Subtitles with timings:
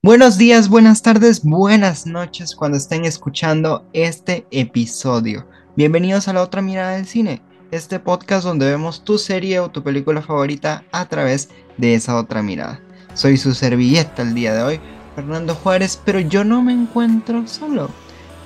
[0.00, 5.44] Buenos días, buenas tardes, buenas noches cuando estén escuchando este episodio.
[5.74, 9.82] Bienvenidos a la otra mirada del cine, este podcast donde vemos tu serie o tu
[9.82, 11.48] película favorita a través
[11.78, 12.80] de esa otra mirada.
[13.14, 14.80] Soy su servilleta el día de hoy,
[15.16, 17.90] Fernando Juárez, pero yo no me encuentro solo.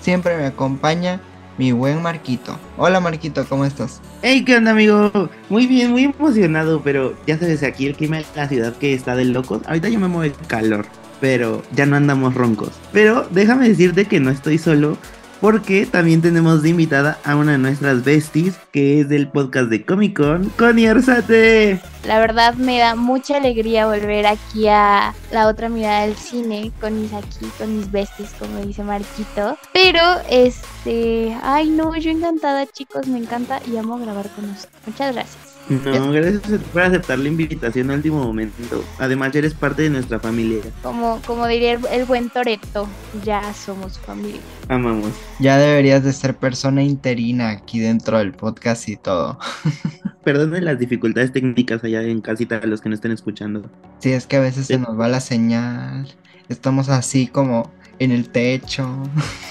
[0.00, 1.20] Siempre me acompaña
[1.58, 2.58] mi buen Marquito.
[2.78, 4.00] Hola Marquito, ¿cómo estás?
[4.22, 5.28] Hey, ¿qué onda, amigo?
[5.50, 9.14] Muy bien, muy emocionado, pero ya sabes, aquí el clima de la ciudad que está
[9.16, 9.60] de locos.
[9.66, 10.86] Ahorita yo me muevo el calor
[11.22, 12.72] pero ya no andamos roncos.
[12.92, 14.98] Pero déjame decirte que no estoy solo,
[15.40, 19.84] porque también tenemos de invitada a una de nuestras besties, que es del podcast de
[19.84, 21.80] Comic Con, Connie Arzate.
[22.04, 27.00] La verdad me da mucha alegría volver aquí a la otra mirada del cine, con
[27.00, 29.56] mis aquí, con mis besties, como dice Marquito.
[29.72, 34.74] Pero, este, ay no, yo encantada chicos, me encanta y amo grabar con ustedes.
[34.86, 35.51] Muchas gracias.
[35.68, 38.84] No, gracias por aceptar la invitación al último momento.
[38.98, 40.60] Además, ya eres parte de nuestra familia.
[40.82, 42.88] Como, como diría el, buen Toreto,
[43.24, 44.40] ya somos familia.
[44.68, 45.10] Amamos.
[45.38, 49.38] Ya deberías de ser persona interina aquí dentro del podcast y todo.
[50.24, 53.64] Perdonen las dificultades técnicas allá en casita a los que no estén escuchando.
[53.98, 56.08] Sí, es que a veces se nos va la señal.
[56.48, 58.88] Estamos así como en el techo.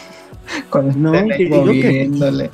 [0.69, 1.13] con no,
[1.49, 2.51] moviéndole.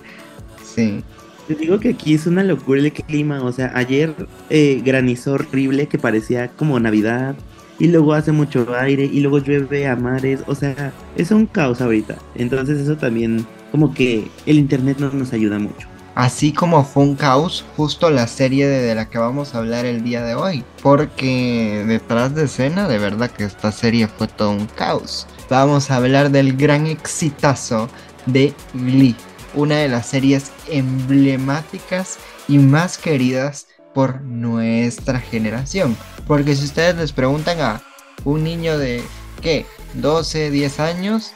[0.64, 1.04] Sí.
[1.48, 3.42] Te digo que aquí es una locura el clima.
[3.44, 4.14] O sea, ayer
[4.50, 7.36] eh, granizó horrible que parecía como Navidad.
[7.80, 9.06] Y luego hace mucho aire.
[9.06, 10.42] Y luego llueve a mares.
[10.48, 12.18] O sea, es un caos ahorita.
[12.36, 15.88] Entonces eso también como que el internet no nos ayuda mucho.
[16.16, 20.04] Así como fue un caos justo la serie de, la que vamos a hablar el
[20.04, 20.66] día de hoy.
[20.84, 25.28] Porque detrás de escena, de verdad que esta serie fue todo un caos.
[25.50, 27.88] Vamos a hablar del gran exitazo
[28.26, 29.16] de Glee
[29.54, 32.18] una de las series emblemáticas
[32.48, 35.98] y más queridas por nuestra generación.
[36.28, 37.82] Porque si ustedes les preguntan a
[38.24, 39.04] un niño de,
[39.42, 39.66] ¿qué?
[39.96, 41.32] 12, 10 años,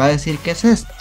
[0.00, 0.92] va a decir, ¿qué es esto?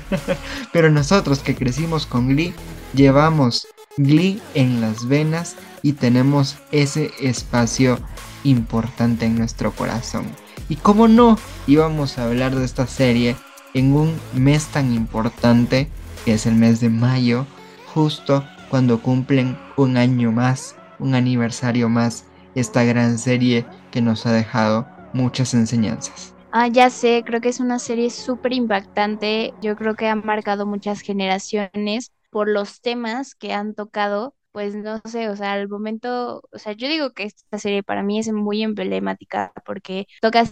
[0.72, 2.54] Pero nosotros que crecimos con Glee,
[2.94, 3.66] llevamos
[3.96, 7.98] Glee en las venas y tenemos ese espacio
[8.44, 10.26] importante en nuestro corazón.
[10.68, 13.36] Y cómo no íbamos a hablar de esta serie
[13.76, 15.86] en un mes tan importante
[16.24, 17.46] que es el mes de mayo,
[17.94, 24.32] justo cuando cumplen un año más, un aniversario más, esta gran serie que nos ha
[24.32, 26.34] dejado muchas enseñanzas.
[26.52, 30.64] Ah, ya sé, creo que es una serie súper impactante, yo creo que ha marcado
[30.64, 36.42] muchas generaciones por los temas que han tocado, pues no sé, o sea, al momento,
[36.50, 40.44] o sea, yo digo que esta serie para mí es muy emblemática porque toca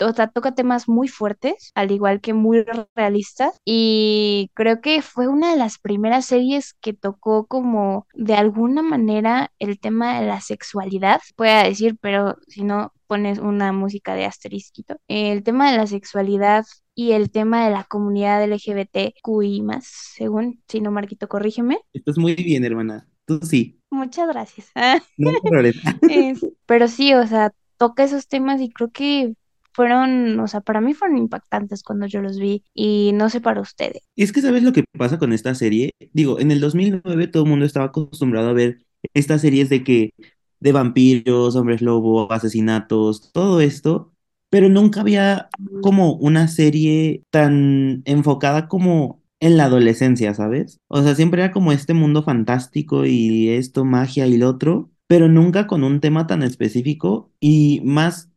[0.00, 2.64] o sea, toca temas muy fuertes, al igual que muy
[2.94, 8.82] realistas, y creo que fue una de las primeras series que tocó como de alguna
[8.82, 14.24] manera el tema de la sexualidad, pueda decir, pero si no pones una música de
[14.24, 16.64] asterisquito, el tema de la sexualidad
[16.94, 21.78] y el tema de la comunidad LGBTQI más, según, si no, Marquito, corrígeme.
[21.92, 23.06] Estás muy bien, hermana.
[23.26, 23.80] Tú sí.
[23.90, 24.70] Muchas gracias.
[25.16, 25.32] No
[26.66, 29.34] pero sí, o sea, toca esos temas y creo que
[29.76, 33.60] fueron, o sea, para mí fueron impactantes cuando yo los vi y no sé para
[33.60, 34.02] ustedes.
[34.16, 35.92] Es que sabes lo que pasa con esta serie.
[36.14, 38.78] Digo, en el 2009 todo el mundo estaba acostumbrado a ver
[39.12, 40.14] estas series de que
[40.60, 44.14] de vampiros, hombres lobo, asesinatos, todo esto,
[44.48, 45.50] pero nunca había
[45.82, 50.80] como una serie tan enfocada como en la adolescencia, ¿sabes?
[50.88, 55.28] O sea, siempre era como este mundo fantástico y esto, magia y lo otro, pero
[55.28, 58.30] nunca con un tema tan específico y más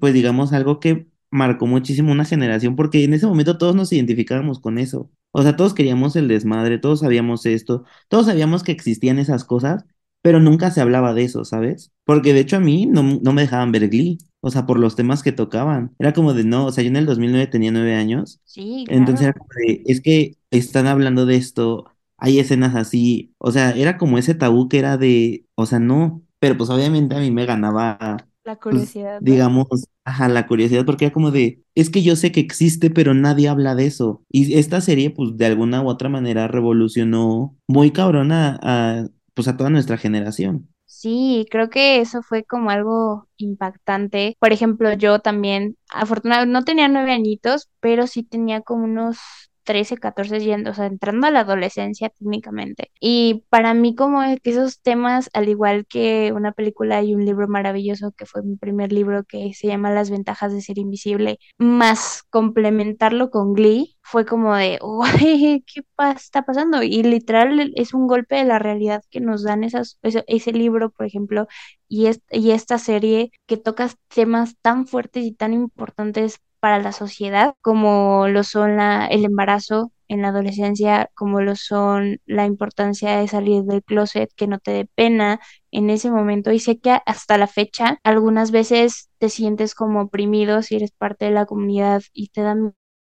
[0.00, 4.60] pues digamos, algo que marcó muchísimo una generación, porque en ese momento todos nos identificábamos
[4.60, 5.10] con eso.
[5.32, 9.84] O sea, todos queríamos el desmadre, todos sabíamos esto, todos sabíamos que existían esas cosas,
[10.20, 11.90] pero nunca se hablaba de eso, ¿sabes?
[12.04, 14.94] Porque de hecho a mí no, no me dejaban ver Glee, o sea, por los
[14.94, 15.94] temas que tocaban.
[15.98, 18.40] Era como de, no, o sea, yo en el 2009 tenía nueve años.
[18.44, 21.86] Sí, Entonces era como de, es que están hablando de esto,
[22.18, 26.22] hay escenas así, o sea, era como ese tabú que era de, o sea, no,
[26.38, 29.20] pero pues obviamente a mí me ganaba la pues, curiosidad.
[29.20, 29.66] digamos,
[30.04, 33.48] ajá, la curiosidad, porque era como de, es que yo sé que existe, pero nadie
[33.48, 34.24] habla de eso.
[34.30, 39.56] Y esta serie, pues, de alguna u otra manera revolucionó muy cabrona a, pues, a
[39.56, 40.68] toda nuestra generación.
[40.86, 44.36] Sí, creo que eso fue como algo impactante.
[44.38, 49.18] Por ejemplo, yo también, afortunadamente, no tenía nueve añitos, pero sí tenía como unos
[49.64, 52.90] 13, 14, yendo, o sea, entrando a la adolescencia técnicamente.
[53.00, 57.48] Y para mí como que esos temas, al igual que una película y un libro
[57.48, 62.22] maravilloso que fue mi primer libro que se llama Las ventajas de ser invisible, más
[62.30, 64.78] complementarlo con Glee, fue como de,
[65.66, 65.82] ¿qué
[66.16, 66.82] está pasando?
[66.82, 71.06] Y literal es un golpe de la realidad que nos dan esas, ese, libro, por
[71.06, 71.46] ejemplo,
[71.88, 77.54] y, y esta serie que toca temas tan fuertes y tan importantes para la sociedad,
[77.60, 83.26] como lo son la, el embarazo en la adolescencia, como lo son la importancia de
[83.28, 85.40] salir del closet, que no te dé pena
[85.72, 86.52] en ese momento.
[86.52, 91.24] Y sé que hasta la fecha algunas veces te sientes como oprimido si eres parte
[91.26, 92.54] de la comunidad y te da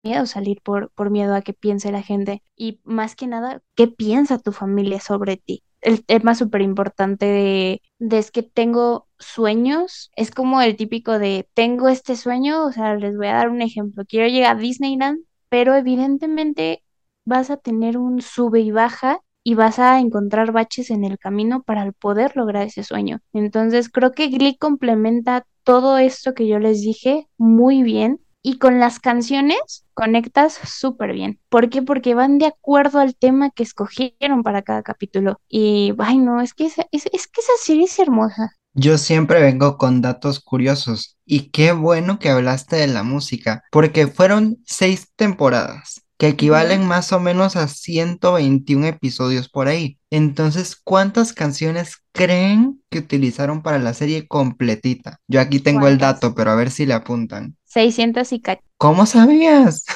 [0.03, 2.43] miedo salir por, por miedo a que piense la gente.
[2.57, 5.63] Y más que nada, ¿qué piensa tu familia sobre ti?
[5.83, 11.49] el tema súper importante de, de, es que tengo sueños, es como el típico de
[11.55, 15.21] tengo este sueño, o sea, les voy a dar un ejemplo, quiero llegar a Disneyland,
[15.49, 16.83] pero evidentemente
[17.25, 21.63] vas a tener un sube y baja y vas a encontrar baches en el camino
[21.63, 23.21] para poder lograr ese sueño.
[23.33, 28.81] Entonces creo que Glee complementa todo esto que yo les dije muy bien y con
[28.81, 31.41] las canciones conectas súper bien.
[31.49, 31.83] ¿Por qué?
[31.83, 35.41] Porque van de acuerdo al tema que escogieron para cada capítulo.
[35.49, 38.53] Y, ay, no, es que esa, es, es que esa serie es hermosa.
[38.73, 44.07] Yo siempre vengo con datos curiosos y qué bueno que hablaste de la música, porque
[44.07, 49.99] fueron seis temporadas que equivalen más o menos a 121 episodios por ahí.
[50.11, 55.19] Entonces, ¿cuántas canciones creen que utilizaron para la serie completita?
[55.29, 57.57] Yo aquí tengo el dato, pero a ver si le apuntan.
[57.65, 58.43] 600 y
[58.77, 59.87] ¿Cómo sabías?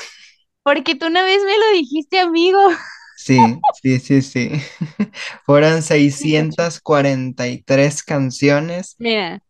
[0.63, 2.59] Porque tú una vez me lo dijiste, amigo.
[3.17, 3.39] Sí,
[3.83, 4.51] sí, sí, sí.
[5.47, 8.97] Fueron 643 canciones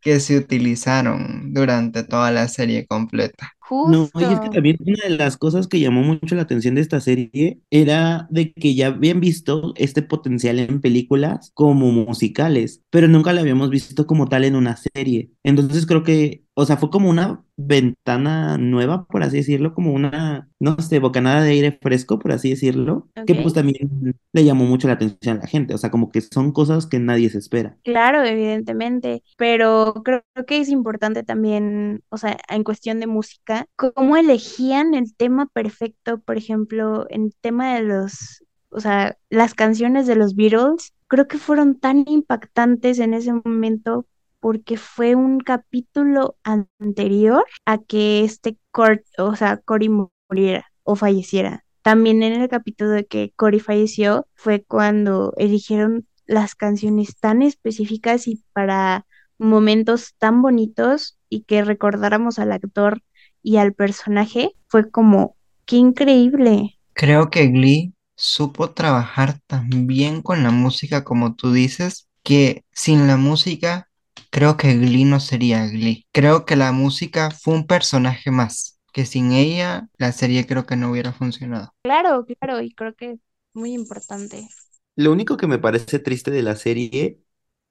[0.00, 3.52] que se utilizaron durante toda la serie completa.
[3.82, 6.80] No, y es que también una de las cosas que llamó mucho la atención de
[6.82, 13.08] esta serie era de que ya habían visto este potencial en películas como musicales, pero
[13.08, 15.30] nunca la habíamos visto como tal en una serie.
[15.42, 20.48] Entonces creo que, o sea, fue como una ventana nueva, por así decirlo, como una,
[20.60, 24.86] no sé, bocanada de aire fresco, por así decirlo, que pues también le llamó mucho
[24.86, 27.76] la atención a la gente, o sea, como que son cosas que nadie se espera.
[27.82, 34.16] Claro, evidentemente, pero creo que es importante también, o sea, en cuestión de música, cómo
[34.16, 40.14] elegían el tema perfecto, por ejemplo, en tema de los, o sea, las canciones de
[40.14, 44.06] los Beatles, creo que fueron tan impactantes en ese momento
[44.44, 51.64] porque fue un capítulo anterior a que este Cory, o sea, Cory muriera o falleciera.
[51.80, 58.28] También en el capítulo de que Cory falleció fue cuando eligieron las canciones tan específicas
[58.28, 59.06] y para
[59.38, 63.00] momentos tan bonitos y que recordáramos al actor
[63.42, 66.78] y al personaje, fue como, qué increíble.
[66.92, 73.06] Creo que Glee supo trabajar tan bien con la música como tú dices, que sin
[73.06, 73.88] la música
[74.34, 76.08] Creo que Glee no sería Glee.
[76.10, 80.74] Creo que la música fue un personaje más, que sin ella la serie creo que
[80.74, 81.72] no hubiera funcionado.
[81.84, 83.20] Claro, claro, y creo que es
[83.52, 84.48] muy importante.
[84.96, 87.20] Lo único que me parece triste de la serie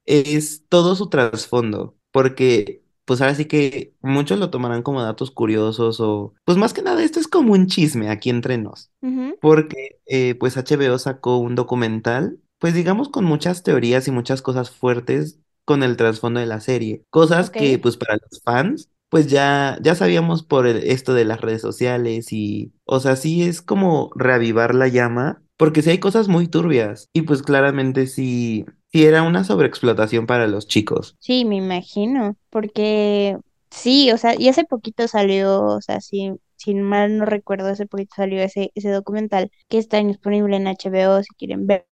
[0.05, 5.99] es todo su trasfondo, porque pues ahora sí que muchos lo tomarán como datos curiosos
[5.99, 8.89] o pues más que nada esto es como un chisme aquí entre nos,
[9.41, 14.71] porque eh, pues HBO sacó un documental, pues digamos con muchas teorías y muchas cosas
[14.71, 17.03] fuertes con el trasfondo de la serie.
[17.09, 21.61] Cosas que, pues, para los fans, pues ya, ya sabíamos por esto de las redes
[21.61, 26.47] sociales y, o sea, sí es como reavivar la llama, porque sí hay cosas muy
[26.47, 31.15] turbias y pues claramente sí, sí era una sobreexplotación para los chicos.
[31.19, 33.37] Sí, me imagino, porque
[33.69, 37.85] sí, o sea, y hace poquito salió, o sea, sí, sin mal no recuerdo, hace
[37.85, 41.85] poquito salió ese, ese documental que está disponible en HBO si quieren verlo,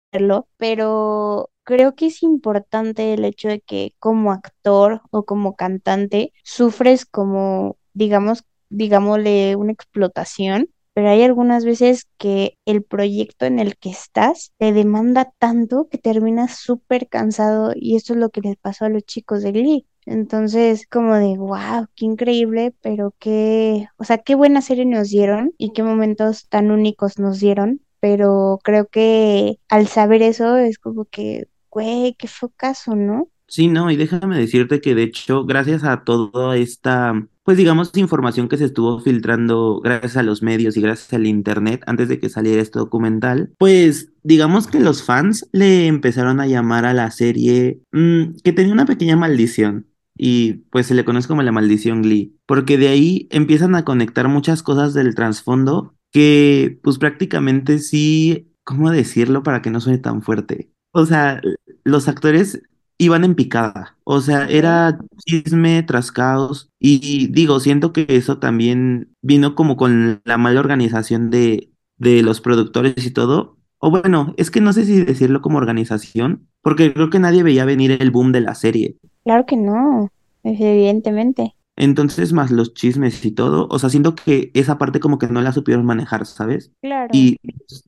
[0.57, 7.07] pero creo que es importante el hecho de que como actor o como cantante sufres
[7.07, 13.91] como, digamos, digámosle, una explotación, pero hay algunas veces que el proyecto en el que
[13.91, 18.85] estás te demanda tanto que terminas súper cansado y eso es lo que les pasó
[18.87, 19.87] a los chicos de Glee.
[20.07, 25.55] Entonces, como de, wow, qué increíble, pero qué, o sea, qué buena serie nos dieron
[25.59, 31.05] y qué momentos tan únicos nos dieron, pero creo que al saber eso es como
[31.05, 33.29] que güey, qué caso, ¿no?
[33.47, 38.49] Sí, no, y déjame decirte que de hecho, gracias a toda esta, pues digamos, información
[38.49, 42.29] que se estuvo filtrando gracias a los medios y gracias al internet antes de que
[42.29, 47.81] saliera este documental, pues digamos que los fans le empezaron a llamar a la serie
[47.91, 52.37] mm, que tenía una pequeña maldición y pues se le conoce como la maldición Glee,
[52.47, 58.91] porque de ahí empiezan a conectar muchas cosas del trasfondo que pues prácticamente sí, ¿cómo
[58.91, 60.73] decirlo para que no suene tan fuerte?
[60.93, 61.41] O sea,
[61.85, 62.63] los actores
[62.99, 69.15] iban en picada, o sea, era chisme tras caos y digo, siento que eso también
[69.23, 74.51] vino como con la mala organización de, de los productores y todo, o bueno, es
[74.51, 78.33] que no sé si decirlo como organización, porque creo que nadie veía venir el boom
[78.33, 78.99] de la serie.
[79.25, 80.11] Claro que no,
[80.45, 81.55] evidentemente.
[81.81, 85.41] Entonces, más los chismes y todo, o sea, siento que esa parte como que no
[85.41, 86.73] la supieron manejar, ¿sabes?
[86.83, 87.09] Claro.
[87.11, 87.39] Y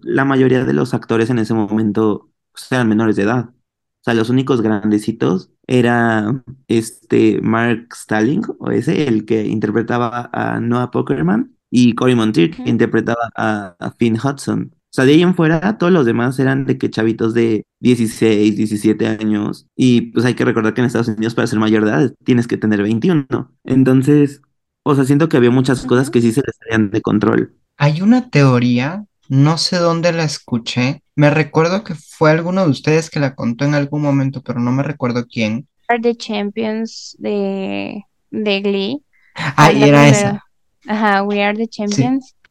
[0.01, 3.51] la mayoría de los actores en ese momento pues, eran menores de edad.
[3.51, 10.59] O sea, los únicos grandecitos era este Mark Stalling, o ese, el que interpretaba a
[10.59, 14.75] Noah Pokerman, y Cory Monteith, que interpretaba a, a Finn Hudson.
[14.93, 18.57] O sea, de ahí en fuera, todos los demás eran de que chavitos de 16,
[18.57, 19.67] 17 años.
[19.75, 22.47] Y pues hay que recordar que en Estados Unidos para ser mayor de edad tienes
[22.47, 23.27] que tener 21.
[23.65, 24.43] Entonces,
[24.83, 27.57] o sea, siento que había muchas cosas que sí se les salían de control.
[27.79, 31.03] Hay una teoría, no sé dónde la escuché.
[31.17, 34.73] Me recuerdo que fue alguno de ustedes que la contó en algún momento, pero no
[34.73, 35.67] me recuerdo quién.
[35.89, 39.03] Are the Champions de, de Glee.
[39.35, 40.45] Ah, era esa.
[40.87, 42.05] Ajá, We Are the Sí.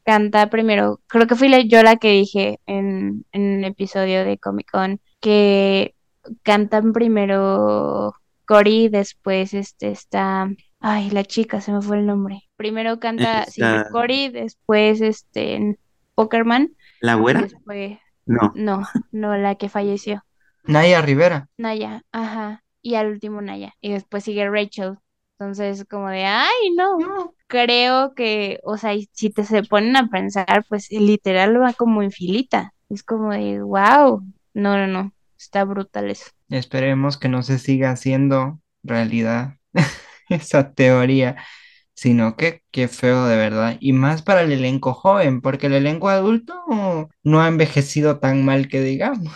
[0.05, 0.31] Champions.
[0.31, 0.99] Canta primero.
[1.07, 4.99] Creo que fui la- yo la que dije en, en un episodio de Comic Con
[5.19, 5.95] que
[6.43, 8.13] cantan primero
[8.45, 10.49] Cory, después este está.
[10.79, 12.41] Ay, la chica, se me fue el nombre.
[12.55, 15.77] Primero canta, sí, Esta, Cory, después este
[16.15, 17.41] Pokerman ¿la güera?
[17.43, 17.99] después.
[18.25, 18.51] No.
[18.55, 18.81] No,
[19.11, 20.23] no, la que falleció.
[20.63, 21.47] Naya Rivera.
[21.57, 22.63] Naya, ajá.
[22.81, 23.73] Y al último Naya.
[23.81, 24.97] Y después sigue Rachel.
[25.41, 27.33] Entonces, como de, ay, no.
[27.47, 32.11] Creo que, o sea, si te se ponen a pensar, pues literal va como en
[32.11, 32.75] filita.
[32.89, 34.23] Es como de, wow.
[34.53, 35.11] No, no, no.
[35.39, 36.25] Está brutal eso.
[36.49, 39.55] Esperemos que no se siga haciendo realidad
[40.29, 41.37] esa teoría,
[41.95, 43.77] sino que qué feo de verdad.
[43.79, 46.53] Y más para el elenco joven, porque el elenco adulto
[47.23, 49.33] no ha envejecido tan mal que digamos.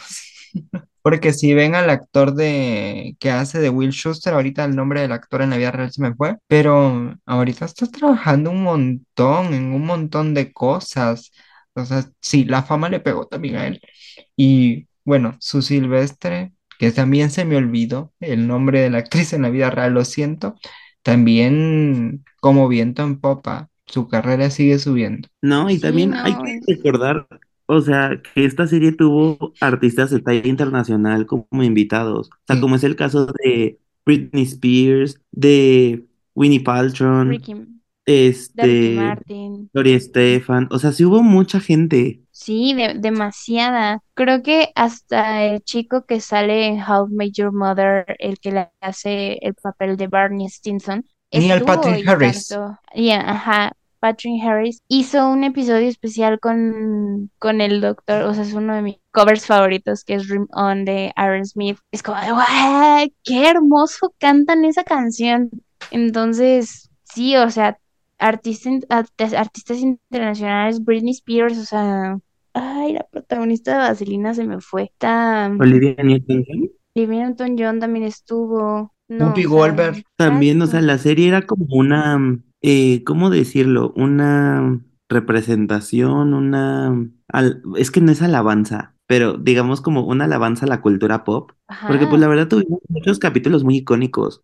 [1.06, 5.12] Porque si ven al actor de que hace de Will Schuster, ahorita el nombre del
[5.12, 9.66] actor en la vida real se me fue, pero ahorita está trabajando un montón, en
[9.72, 11.32] un montón de cosas.
[11.76, 13.82] O sea, sí, la fama le pegó también a él.
[14.36, 19.44] Y bueno, su Silvestre, que también se me olvidó el nombre de la actriz en
[19.44, 20.56] la vida real, lo siento,
[21.04, 25.30] también como viento en popa, su carrera sigue subiendo.
[25.44, 27.28] No, y Sí, también hay que recordar,
[27.68, 32.30] o sea, que esta serie tuvo artistas de talla internacional como invitados.
[32.30, 36.06] O sea, Sí, como es el caso de Britney Spears, de
[36.36, 37.26] Winnie Paltrow,
[38.06, 39.70] este, Martin.
[39.74, 40.68] Gloria Estefan.
[40.72, 42.22] O sea, sí hubo mucha gente.
[42.32, 44.00] Sí, de- demasiada.
[44.14, 48.70] Creo que hasta el chico que sale en How Met Your Mother, el que le
[48.82, 52.56] hace el papel de Barney Stinson, Neil Patrick Harris.
[52.94, 53.74] Y, ajá,
[54.06, 58.84] Patrick Harris hizo un episodio especial con, con el doctor, o sea, es uno de
[58.84, 61.80] mis covers favoritos, que es Dream On de Aerosmith.
[61.92, 63.08] Es como, ¡guau!
[63.24, 65.50] ¡Qué hermoso cantan esa canción!
[65.90, 67.80] Entonces, sí, o sea,
[68.20, 72.20] artistas, artistas internacionales, Britney Spears, o sea,
[72.54, 74.84] ay, la protagonista de Vaselina se me fue.
[74.84, 76.70] Está Olivia Newton-John.
[76.94, 78.94] Olivia Newton-John también estuvo.
[79.08, 80.04] No, Whoopi Goldberg.
[80.16, 82.20] También, o sea, la serie era como una,
[82.66, 83.94] eh, ¿cómo decirlo?
[83.96, 87.10] Una representación, una...
[87.30, 91.52] al- es que no es alabanza, pero digamos como una alabanza a la cultura pop,
[91.86, 94.42] porque pues la verdad tuvimos muchos capítulos muy icónicos.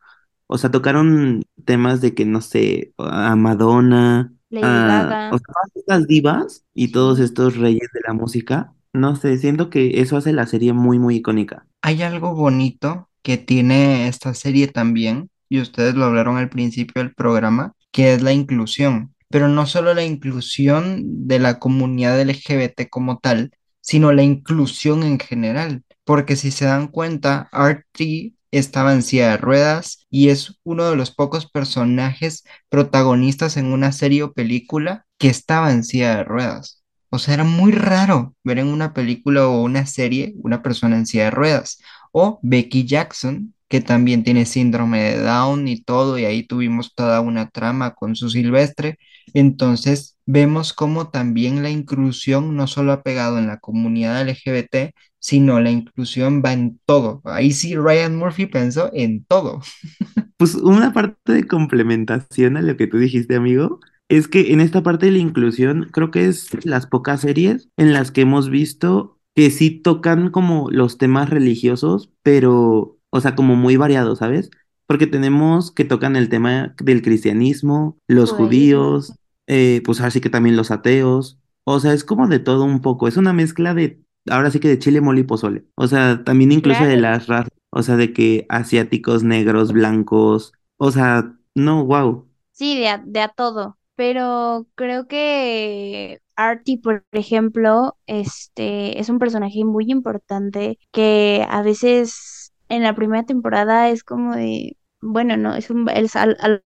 [0.48, 5.72] O sea, tocaron temas de que, no sé, a Madonna, Lady a, o sea, todas
[5.76, 8.74] estas divas y todos estos reyes de la música.
[8.94, 11.66] No sé, siento que eso hace la serie muy, muy icónica.
[11.82, 17.14] Hay algo bonito que tiene esta serie también, y ustedes lo hablaron al principio del
[17.14, 19.16] programa, que es la inclusión.
[19.30, 25.20] Pero no solo la inclusión de la comunidad LGBT como tal, sino la inclusión en
[25.20, 25.84] general.
[26.04, 30.96] Porque si se dan cuenta, Artie estaba en silla de ruedas y es uno de
[30.96, 36.84] los pocos personajes protagonistas en una serie o película que estaba en silla de ruedas.
[37.10, 41.06] O sea, era muy raro ver en una película o una serie una persona en
[41.06, 41.80] silla de ruedas.
[42.12, 47.22] O Becky Jackson, que también tiene síndrome de Down y todo, y ahí tuvimos toda
[47.22, 48.98] una trama con su Silvestre.
[49.34, 55.62] Entonces, vemos cómo también la inclusión no solo ha pegado en la comunidad LGBT, sino
[55.62, 57.22] la inclusión va en todo.
[57.24, 59.62] Ahí sí Ryan Murphy pensó en todo.
[60.38, 64.82] Pues una parte de complementación a lo que tú dijiste, amigo, es que en esta
[64.82, 69.20] parte de la inclusión creo que es las pocas series en las que hemos visto
[69.36, 74.50] que sí tocan como los temas religiosos, pero, o sea, como muy variados, ¿sabes?
[74.88, 79.14] Porque tenemos que tocan el tema del cristianismo, los judíos,
[79.48, 81.40] eh, pues así que también los ateos.
[81.64, 83.08] O sea, es como de todo un poco.
[83.08, 85.66] Es una mezcla de, ahora sí que de chile, mole y pozole.
[85.76, 87.52] O sea, también incluso de las razas.
[87.70, 90.54] O sea, de que asiáticos, negros, blancos.
[90.78, 92.28] O sea, no, wow.
[92.52, 93.78] Sí, de a, de a todo.
[93.96, 102.41] Pero creo que Artie, por ejemplo, este es un personaje muy importante que a veces
[102.76, 106.64] en la primera temporada es como de, bueno, no, es un el al, al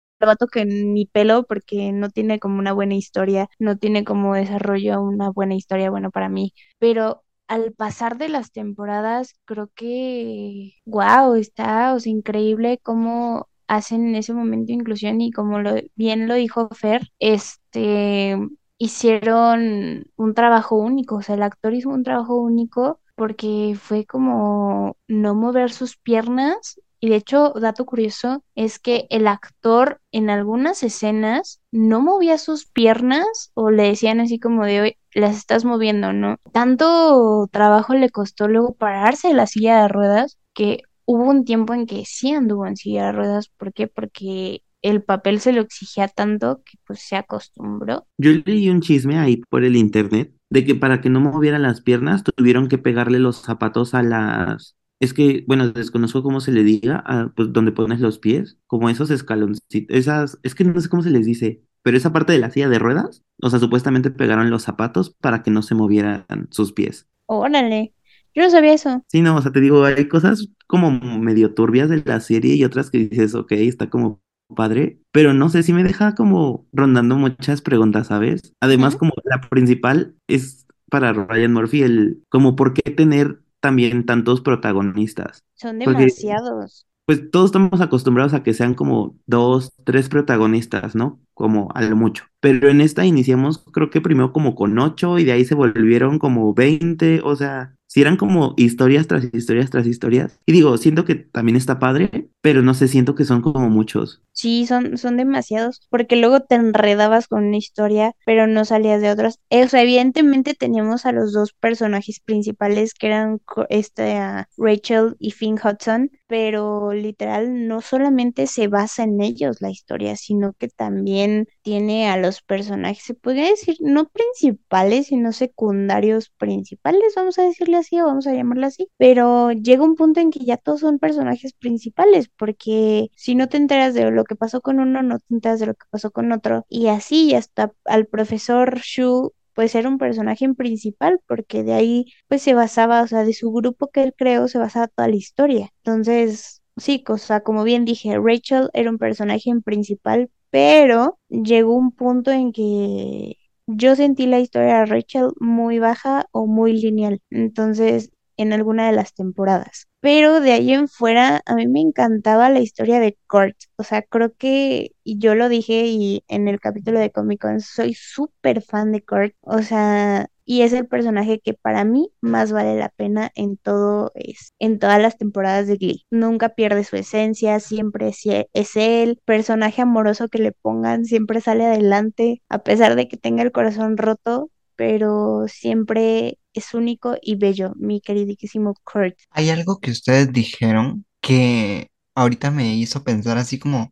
[0.52, 5.30] que ni pelo porque no tiene como una buena historia, no tiene como desarrollo una
[5.30, 6.54] buena historia, bueno, para mí.
[6.80, 14.08] Pero al pasar de las temporadas, creo que, wow, está, o sea, increíble cómo hacen
[14.10, 18.38] en ese momento inclusión y como lo, bien lo dijo Fer, este,
[18.78, 24.98] hicieron un trabajo único, o sea, el actor hizo un trabajo único porque fue como
[25.08, 26.80] no mover sus piernas.
[27.00, 32.66] Y de hecho, dato curioso es que el actor en algunas escenas no movía sus
[32.66, 36.38] piernas o le decían así como de hoy, las estás moviendo, ¿no?
[36.54, 41.74] Tanto trabajo le costó luego pararse de la silla de ruedas que hubo un tiempo
[41.74, 43.50] en que sí anduvo en silla de ruedas.
[43.50, 43.88] ¿Por qué?
[43.88, 48.06] Porque el papel se lo exigía tanto que pues se acostumbró.
[48.18, 51.82] Yo leí un chisme ahí por el internet de que para que no moviera las
[51.82, 54.76] piernas tuvieron que pegarle los zapatos a las...
[55.00, 58.88] Es que, bueno, desconozco cómo se le diga, a, pues donde pones los pies, como
[58.90, 62.40] esos escaloncitos, esas, es que no sé cómo se les dice, pero esa parte de
[62.40, 66.28] la silla de ruedas, o sea, supuestamente pegaron los zapatos para que no se movieran
[66.52, 67.08] sus pies.
[67.26, 67.96] Órale,
[68.36, 69.04] yo no sabía eso.
[69.08, 72.64] Sí, no, o sea, te digo, hay cosas como medio turbias de la serie y
[72.64, 74.22] otras que dices, ok, está como
[74.56, 78.54] padre, pero no sé si me deja como rondando muchas preguntas, ¿sabes?
[78.60, 84.42] Además, como la principal es para Ryan Murphy, el como por qué tener también tantos
[84.42, 85.44] protagonistas.
[85.56, 86.86] Son Porque demasiados.
[87.06, 91.20] pues todos estamos acostumbrados a que sean como dos, tres protagonistas, ¿no?
[91.34, 92.26] Como a lo mucho.
[92.40, 96.18] Pero en esta iniciamos, creo que primero como con ocho y de ahí se volvieron
[96.20, 100.40] como veinte, o sea, si eran como historias tras historias tras historias.
[100.46, 104.22] Y digo, siento que también está padre, pero no sé, siento que son como muchos.
[104.36, 109.12] Sí, son, son demasiados, porque luego te enredabas con una historia, pero no salías de
[109.12, 109.40] otras.
[109.52, 115.32] Eh, O sea, evidentemente teníamos a los dos personajes principales, que eran esta, Rachel y
[115.32, 121.48] Finn Hudson, pero literal no solamente se basa en ellos la historia, sino que también
[121.62, 127.78] tiene a los personajes, se podría decir, no principales, sino secundarios principales, vamos a decirle
[127.78, 130.98] así, o vamos a llamarlo así, pero llega un punto en que ya todos son
[131.00, 135.58] personajes principales, porque si no te enteras de lo que pasó con uno, no te
[135.58, 139.98] de lo que pasó con otro, y así hasta al profesor Shu pues era un
[140.00, 144.14] personaje principal porque de ahí pues se basaba, o sea, de su grupo que él
[144.18, 145.70] creó se basaba toda la historia.
[145.84, 151.92] Entonces, sí, o sea, como bien dije, Rachel era un personaje principal, pero llegó un
[151.92, 157.22] punto en que yo sentí la historia de Rachel muy baja o muy lineal.
[157.30, 159.88] Entonces, en alguna de las temporadas.
[160.00, 163.56] Pero de ahí en fuera, a mí me encantaba la historia de Kurt.
[163.78, 167.62] O sea, creo que, y yo lo dije y en el capítulo de Comic Con,
[167.62, 169.34] soy súper fan de Kurt.
[169.42, 174.12] O sea, y es el personaje que para mí más vale la pena en todo
[174.16, 176.06] es, en todas las temporadas de Glee.
[176.12, 178.10] Nunca pierde su esencia, siempre
[178.54, 183.44] es, él, personaje amoroso que le pongan, siempre sale adelante, a pesar de que tenga
[183.44, 189.16] el corazón roto, pero siempre es único y bello, mi queridísimo Kurt.
[189.32, 193.92] Hay algo que ustedes dijeron que ahorita me hizo pensar así como,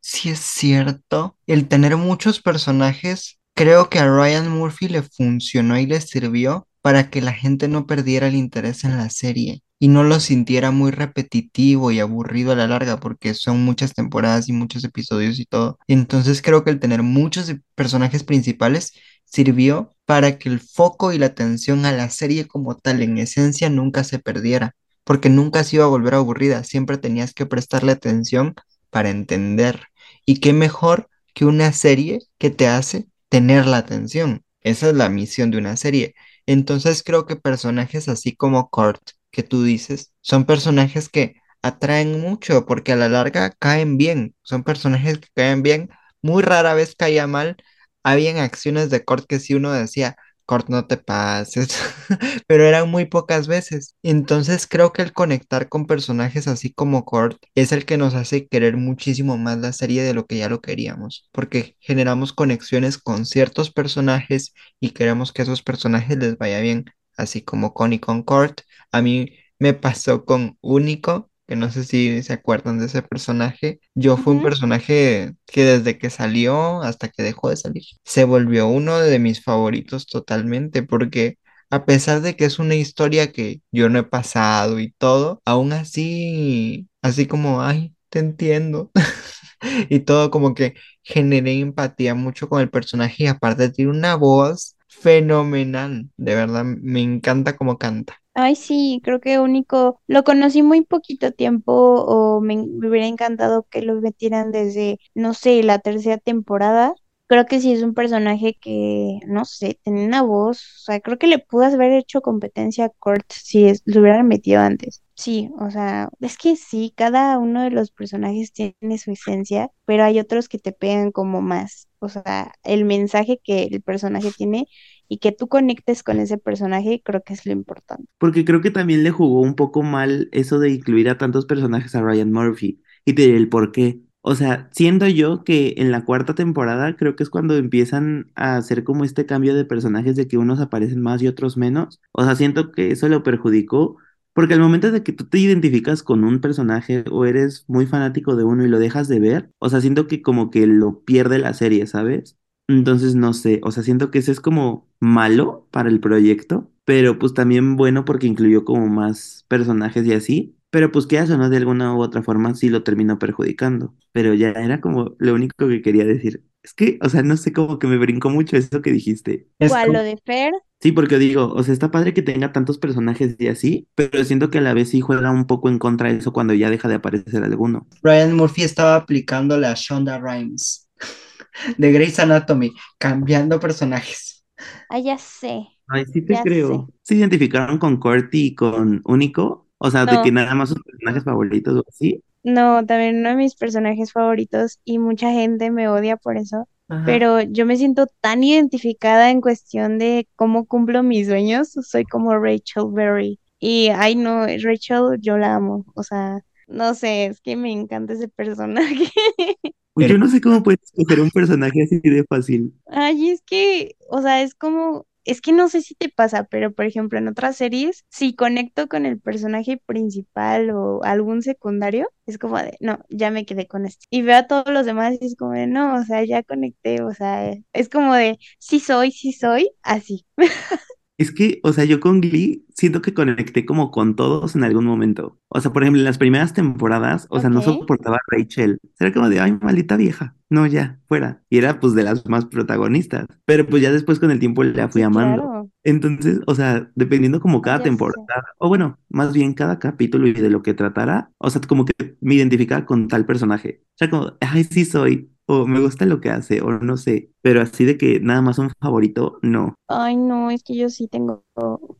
[0.00, 5.86] si es cierto, el tener muchos personajes, creo que a Ryan Murphy le funcionó y
[5.86, 10.02] le sirvió para que la gente no perdiera el interés en la serie y no
[10.04, 14.84] lo sintiera muy repetitivo y aburrido a la larga, porque son muchas temporadas y muchos
[14.84, 15.78] episodios y todo.
[15.88, 18.92] Entonces creo que el tener muchos personajes principales
[19.34, 23.68] sirvió para que el foco y la atención a la serie como tal, en esencia,
[23.68, 28.54] nunca se perdiera, porque nunca se iba a volver aburrida, siempre tenías que prestarle atención
[28.90, 29.86] para entender.
[30.24, 34.44] Y qué mejor que una serie que te hace tener la atención.
[34.60, 36.14] Esa es la misión de una serie.
[36.46, 42.66] Entonces creo que personajes así como Kurt, que tú dices, son personajes que atraen mucho
[42.66, 44.36] porque a la larga caen bien.
[44.42, 45.90] Son personajes que caen bien.
[46.22, 47.56] Muy rara vez caía mal
[48.04, 51.78] habían acciones de Kurt que si uno decía, Kurt, no te pases,
[52.46, 53.96] pero eran muy pocas veces.
[54.02, 58.46] Entonces creo que el conectar con personajes así como Kurt es el que nos hace
[58.46, 63.26] querer muchísimo más la serie de lo que ya lo queríamos, porque generamos conexiones con
[63.26, 66.84] ciertos personajes y queremos que a esos personajes les vaya bien,
[67.16, 68.60] así como Connie con Kurt.
[68.92, 73.80] A mí me pasó con Único que no sé si se acuerdan de ese personaje.
[73.94, 74.44] Yo fue un Ujú.
[74.44, 79.42] personaje que desde que salió hasta que dejó de salir, se volvió uno de mis
[79.42, 81.38] favoritos totalmente, porque
[81.70, 85.72] a pesar de que es una historia que yo no he pasado y todo, aún
[85.72, 88.90] así, así como, ay, te entiendo.
[89.90, 94.76] Y todo como que generé empatía mucho con el personaje y aparte tiene una voz
[94.88, 98.20] fenomenal, de verdad, me encanta cómo canta.
[98.36, 103.64] Ay, sí, creo que único, lo conocí muy poquito tiempo o me, me hubiera encantado
[103.70, 106.94] que lo metieran desde, no sé, la tercera temporada.
[107.26, 111.18] Creo que sí es un personaje que, no sé, tenía una voz, o sea, creo
[111.18, 115.02] que le pudo haber hecho competencia a Kurt si es- lo hubieran metido antes.
[115.16, 120.04] Sí, o sea, es que sí, cada uno de los personajes tiene su esencia, pero
[120.04, 121.88] hay otros que te pegan como más.
[121.98, 124.66] O sea, el mensaje que el personaje tiene
[125.08, 128.06] y que tú conectes con ese personaje, creo que es lo importante.
[128.18, 131.94] Porque creo que también le jugó un poco mal eso de incluir a tantos personajes
[131.94, 132.82] a Ryan Murphy.
[133.04, 134.00] Y te diré el por qué.
[134.26, 138.56] O sea, siendo yo que en la cuarta temporada creo que es cuando empiezan a
[138.56, 142.00] hacer como este cambio de personajes de que unos aparecen más y otros menos.
[142.12, 143.98] O sea, siento que eso lo perjudicó.
[144.32, 148.34] Porque al momento de que tú te identificas con un personaje o eres muy fanático
[148.34, 151.38] de uno y lo dejas de ver, o sea, siento que como que lo pierde
[151.38, 152.36] la serie, ¿sabes?
[152.66, 157.18] Entonces, no sé, o sea, siento que ese es como malo para el proyecto, pero
[157.18, 161.48] pues también bueno porque incluyó como más personajes y así, pero pues que eso, ¿no?
[161.48, 165.68] De alguna u otra forma sí lo terminó perjudicando, pero ya era como lo único
[165.68, 166.44] que quería decir.
[166.62, 169.48] Es que, o sea, no sé, como que me brincó mucho eso que dijiste.
[169.58, 169.92] Es ¿Cuál?
[169.92, 170.52] Lo de Fer.
[170.80, 174.50] Sí, porque digo, o sea, está padre que tenga tantos personajes y así, pero siento
[174.50, 176.88] que a la vez sí juega un poco en contra de eso cuando ya deja
[176.88, 177.86] de aparecer alguno.
[178.02, 180.88] Ryan Murphy estaba aplicando la Shonda Rhimes
[181.78, 184.44] de Grey's Anatomy, cambiando personajes.
[184.88, 186.78] Ah, ya sé, Ay, sí te ya sé.
[186.78, 186.88] creo.
[187.02, 189.63] ¿Se identificaron con Corty y con Único?
[189.86, 192.22] O sea, de que No, nada más sus personajes favoritos o así.
[192.42, 197.04] no, también uno de mis personajes favoritos y mucha gente me odia por eso, Ajá.
[197.04, 202.36] pero yo me siento tan identificada en cuestión de cómo cumplo mis sueños, soy como
[202.38, 203.40] Rachel Berry.
[203.60, 208.12] Y, ay, no, Rachel, yo la amo, o sea, no sé, es que me encanta
[208.14, 209.04] ese personaje.
[209.94, 212.74] Pues Pero yo no sé cómo puedes escoger un personaje así de fácil.
[212.86, 216.72] Ay, es que, o sea, es como, es que no sé si te pasa, pero
[216.72, 222.38] por ejemplo, en otras series, si conecto con el personaje principal o algún secundario, es
[222.38, 224.06] como de, no, ya me quedé con este.
[224.10, 227.02] Y veo a todos los demás y es como de, no, o sea, ya conecté,
[227.02, 230.26] o sea, es como de, sí soy, sí soy, así.
[231.16, 234.84] Es que, o sea, yo con Glee siento que conecté como con todos en algún
[234.84, 235.38] momento.
[235.48, 238.78] O sea, por ejemplo, en las primeras temporadas, o sea, no soportaba a Rachel.
[238.98, 240.34] Era como de, ay, maldita vieja.
[240.50, 241.42] No, ya, fuera.
[241.50, 243.26] Y era pues de las más protagonistas.
[243.44, 245.42] Pero pues ya después con el tiempo la fui sí, amando.
[245.42, 245.70] claro.
[245.84, 248.22] Entonces, o sea, dependiendo como cada temporada,
[248.58, 252.16] o bueno, más bien cada capítulo y de lo que tratara, o sea, como que
[252.20, 253.82] me identificaba con tal personaje.
[253.94, 257.30] O sea, como, ay, sí soy, o me gusta lo que hace, o no sé,
[257.42, 259.74] pero así de que nada más un favorito, no.
[259.88, 261.44] Ay, no, es que yo sí tengo,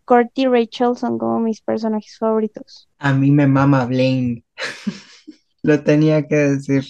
[0.05, 2.89] Kurt y Rachel son como mis personajes favoritos.
[2.99, 4.45] a mí me mama Blaine.
[5.63, 6.85] Lo tenía que decir.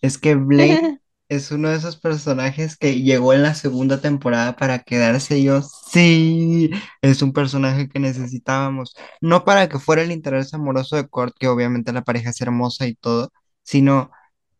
[0.00, 4.80] Es que Blaine es uno de esos personajes que llegó en la segunda temporada para
[4.80, 5.38] quedarse.
[5.38, 6.70] y Yo, sí,
[7.02, 8.94] es un personaje que necesitábamos.
[9.20, 12.86] No para que fuera el interés amoroso de Kurt, que obviamente la pareja es hermosa
[12.86, 13.30] y todo,
[13.62, 14.10] sino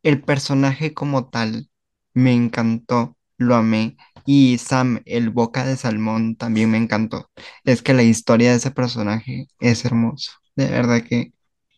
[0.05, 1.69] el personaje como tal.
[2.15, 3.97] Me encantó, lo amé.
[4.27, 7.31] Y Sam, el boca de salmón, también me encantó.
[7.65, 10.33] Es que la historia de ese personaje es hermoso.
[10.57, 11.33] De verdad que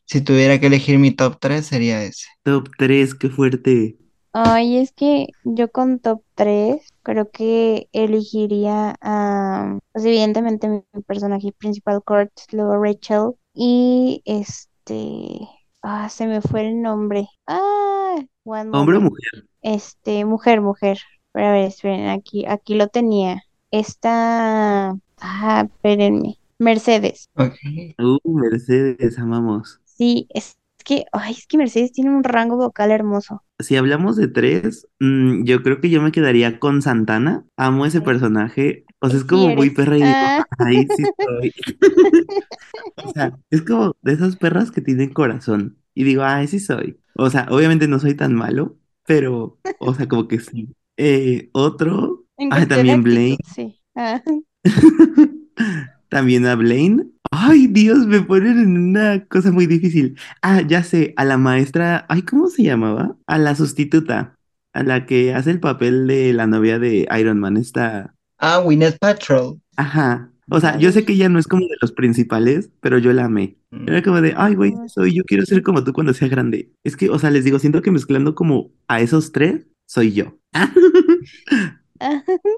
[0.05, 2.27] si tuviera que elegir mi top 3 sería ese.
[2.43, 3.97] Top 3, qué fuerte.
[4.33, 11.53] Ay, es que yo con top 3 creo que elegiría a, pues evidentemente mi personaje
[11.53, 15.49] principal, Kurt, luego Rachel y este,
[15.87, 17.29] ah, se me fue el nombre.
[17.47, 19.47] Ah, one ¿Hombre o mujer?
[19.63, 20.99] Este, mujer, mujer.
[21.33, 23.43] Pero a ver, esperen, aquí, aquí lo tenía.
[23.71, 26.39] Esta, ah, espérenme.
[26.59, 27.29] Mercedes.
[27.35, 27.55] Ok.
[27.99, 29.81] Uh, Mercedes, amamos.
[29.85, 33.45] Sí, es que, ay, es que Mercedes tiene un rango vocal hermoso.
[33.59, 37.45] Si hablamos de tres, mm, yo creo que yo me quedaría con Santana.
[37.57, 38.86] Amo ese personaje.
[39.07, 40.45] O sea, es como muy perra y digo, Ah.
[40.59, 41.53] ay, sí soy.
[43.05, 45.79] O sea, es como de esas perras que tienen corazón.
[45.95, 47.01] Y digo, ay, sí soy.
[47.15, 50.75] O sea, obviamente no soy tan malo, pero, o sea, como que sí.
[50.97, 53.39] Eh, otro, ah, también Blaine.
[53.55, 53.81] sí.
[53.95, 54.23] Ah,
[56.09, 57.11] También a Blaine.
[57.31, 60.19] Ay, Dios, me ponen en una cosa muy difícil.
[60.43, 63.17] Ah, ya sé, a la maestra, ay, ¿cómo se llamaba?
[63.27, 64.39] A la sustituta,
[64.73, 68.99] a la que hace el papel de la novia de Iron Man, esta, Ah, Gwyneth
[68.99, 69.61] Paltrow.
[69.77, 70.31] ajá.
[70.49, 73.25] O sea, yo sé que ella no es como de los principales, pero yo la
[73.25, 73.57] amé.
[73.85, 74.89] Era como de, ay, güey, Mm.
[74.89, 76.71] soy yo quiero ser como tú cuando sea grande.
[76.85, 80.39] Es que, o sea, les digo, siento que mezclando como a esos tres, soy yo.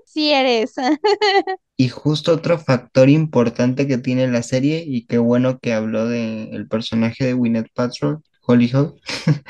[0.04, 0.74] Sí eres.
[1.80, 6.66] Y justo otro factor importante que tiene la serie, y qué bueno que habló del
[6.66, 8.98] personaje de Gwyneth Paltrow, Hollyhock,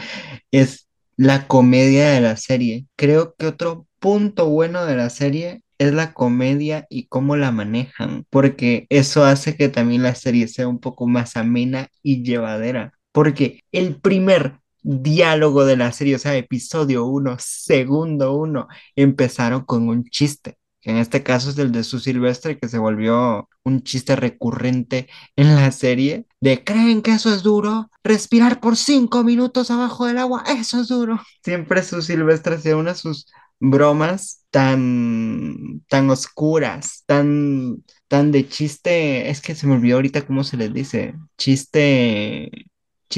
[0.52, 0.86] es
[1.16, 2.86] la comedia de la serie.
[2.96, 8.24] Creo que otro punto bueno de la serie es la comedia y cómo la manejan,
[8.30, 12.92] porque eso hace que también la serie sea un poco más amena y llevadera.
[13.12, 19.88] Porque el primer diálogo de la serie, o sea, episodio 1, segundo 1, empezaron con
[19.88, 23.82] un chiste que en este caso es el de Sue Silvestre, que se volvió un
[23.82, 27.90] chiste recurrente en la serie, de ¿creen que eso es duro?
[28.04, 31.20] Respirar por cinco minutos abajo del agua, eso es duro.
[31.42, 33.26] Siempre Sue Silvestre hacía una de sus
[33.58, 40.44] bromas tan, tan oscuras, tan, tan de chiste, es que se me olvidó ahorita cómo
[40.44, 42.50] se les dice, chiste,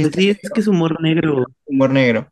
[0.01, 1.47] Pues chiste sí, es que es humor negro.
[1.67, 2.31] humor negro.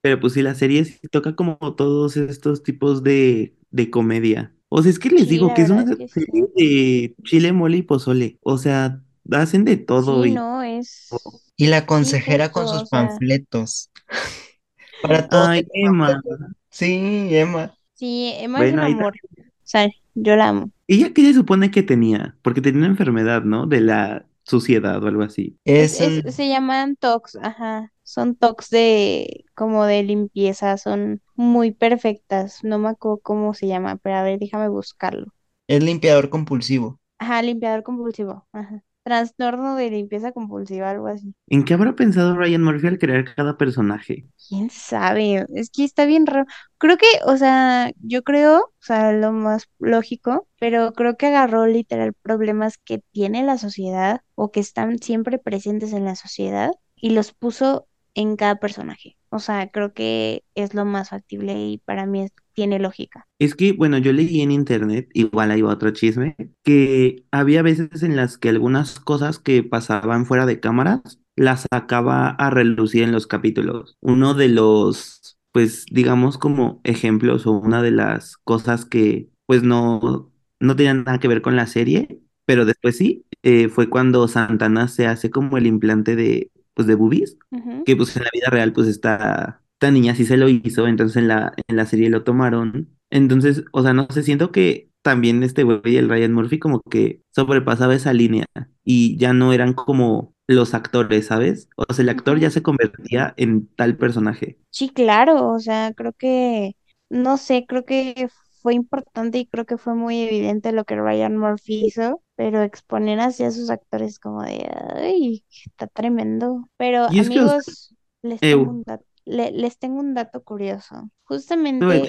[0.00, 4.54] Pero pues sí, la serie sí toca como todos estos tipos de, de comedia.
[4.68, 7.78] O sea, es que les Sí, digo que es una que serie de chile, mole
[7.78, 8.38] y pozole.
[8.42, 10.40] O sea, hacen de todo Sí, y...
[10.40, 11.30] no, es...
[11.56, 13.90] Y la consejera con sus panfletos.
[15.00, 16.22] Para todos Ay, Emma.
[16.70, 17.74] Sí, Emma.
[18.02, 19.14] Sí, Emma es un Bueno, ahí amor.
[19.38, 20.70] O sea, yo la amo.
[20.88, 22.38] ¿Ella qué se supone que tenía?
[22.42, 23.66] Porque tenía una enfermedad, ¿no?
[23.66, 25.58] De la suciedad o algo así.
[25.64, 27.92] Es, Es es, se llaman tocs, ajá.
[28.02, 32.62] Son tocs de como de limpieza, son muy perfectas.
[32.64, 35.32] No me acuerdo cómo se llama, pero a ver, déjame buscarlo.
[35.66, 37.00] es limpiador compulsivo.
[37.18, 38.46] Ajá, limpiador compulsivo.
[38.52, 38.82] Ajá.
[39.04, 41.34] Trastorno de limpieza compulsiva, algo así.
[41.48, 44.26] ¿En qué habrá pensado Ryan Murphy al crear cada personaje?
[44.48, 45.46] ¿Quién sabe?
[45.54, 46.46] Es que está bien raro.
[46.78, 51.66] Creo que, o sea, yo creo, o sea, lo más lógico, pero creo que agarró
[51.66, 57.10] literal problemas que tiene la sociedad o que están siempre presentes en la sociedad y
[57.10, 59.16] los puso en cada personaje.
[59.30, 63.26] O sea, creo que es lo más factible y para mí tiene lógica.
[63.38, 68.16] Es que, bueno, yo leí en internet, igual va otro chisme, que había veces en
[68.16, 73.26] las que algunas cosas que pasaban fuera de cámaras las sacaba a relucir en los
[73.26, 73.96] capítulos.
[74.00, 80.30] Uno de los, pues, digamos como ejemplos o una de las cosas que, pues, no,
[80.60, 84.88] no tenían nada que ver con la serie, pero después sí, eh, fue cuando Santana
[84.88, 87.36] se hace como el implante de, pues, de boobies
[87.84, 91.16] que pues en la vida real pues esta, esta niña sí se lo hizo, entonces
[91.16, 92.88] en la, en la serie lo tomaron.
[93.10, 97.20] Entonces, o sea, no sé, siento que también este güey, el Ryan Murphy, como que
[97.30, 98.46] sobrepasaba esa línea
[98.84, 101.68] y ya no eran como los actores, ¿sabes?
[101.76, 104.58] O sea, el actor ya se convertía en tal personaje.
[104.70, 106.76] Sí, claro, o sea, creo que,
[107.10, 108.28] no sé, creo que
[108.62, 113.18] fue importante y creo que fue muy evidente lo que Ryan Murphy hizo, pero exponer
[113.18, 116.68] así a sus actores como de, ay, está tremendo.
[116.76, 121.10] Pero amigos, les tengo eu, un dato, les tengo un dato curioso.
[121.24, 122.08] Justamente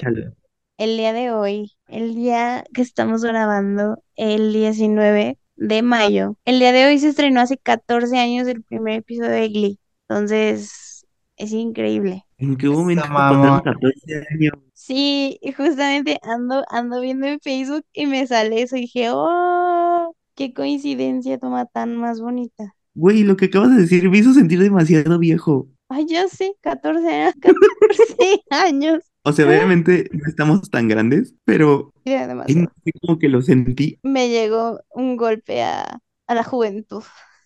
[0.78, 6.72] el día de hoy, el día que estamos grabando, el 19 de mayo, el día
[6.72, 9.80] de hoy se estrenó hace 14 años el primer episodio de Glee.
[10.08, 11.04] Entonces,
[11.36, 12.23] es increíble.
[12.38, 13.30] ¿En qué momento mamá.
[13.30, 14.52] pasaron 14 años?
[14.72, 20.14] Sí, y justamente ando, ando viendo en Facebook y me sale eso y dije, oh,
[20.34, 22.74] qué coincidencia, toma tan más bonita.
[22.94, 25.68] Güey, lo que acabas de decir me hizo sentir demasiado viejo.
[25.88, 29.04] Ay, ya sé, 14 años, 14 años.
[29.22, 32.68] O sea, obviamente no estamos tan grandes, pero sé,
[33.00, 33.98] como que lo sentí.
[34.02, 37.02] Me llegó un golpe a, a la juventud.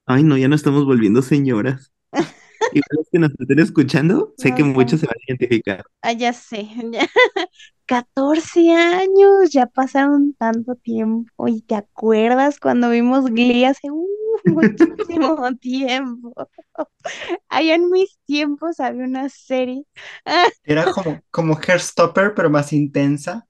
[0.06, 1.92] Ay, no, ya no estamos volviendo señoras.
[2.72, 5.84] Igual los que nos estén escuchando, sé No que muchos se van a identificar.
[6.02, 7.06] Ah, ya sé, ya.
[7.86, 11.48] 14 años, ya pasaron tanto tiempo.
[11.48, 14.06] ¿Y te acuerdas cuando vimos Glee hace uh,
[14.44, 16.34] muchísimo tiempo?
[17.48, 19.84] Allá en mis tiempos había una serie.
[20.64, 23.46] Era como, como Hairstopper, pero más intensa.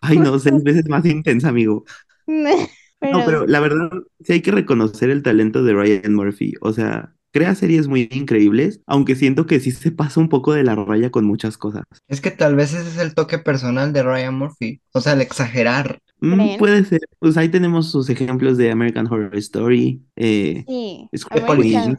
[0.00, 1.84] Ay, no, seis veces más intensa, amigo.
[2.26, 2.50] No,
[2.98, 3.90] Pero pero la verdad,
[4.24, 6.54] sí hay que reconocer el talento de Ryan Murphy.
[6.60, 10.64] O sea, crea series muy increíbles, aunque siento que sí se pasa un poco de
[10.64, 11.84] la raya con muchas cosas.
[12.08, 14.80] Es que tal vez ese es el toque personal de Ryan Murphy.
[14.92, 15.98] O sea, el exagerar.
[16.20, 17.00] Mm, puede ser.
[17.18, 21.98] Pues ahí tenemos sus ejemplos de American Horror Story, eh, Sí, American.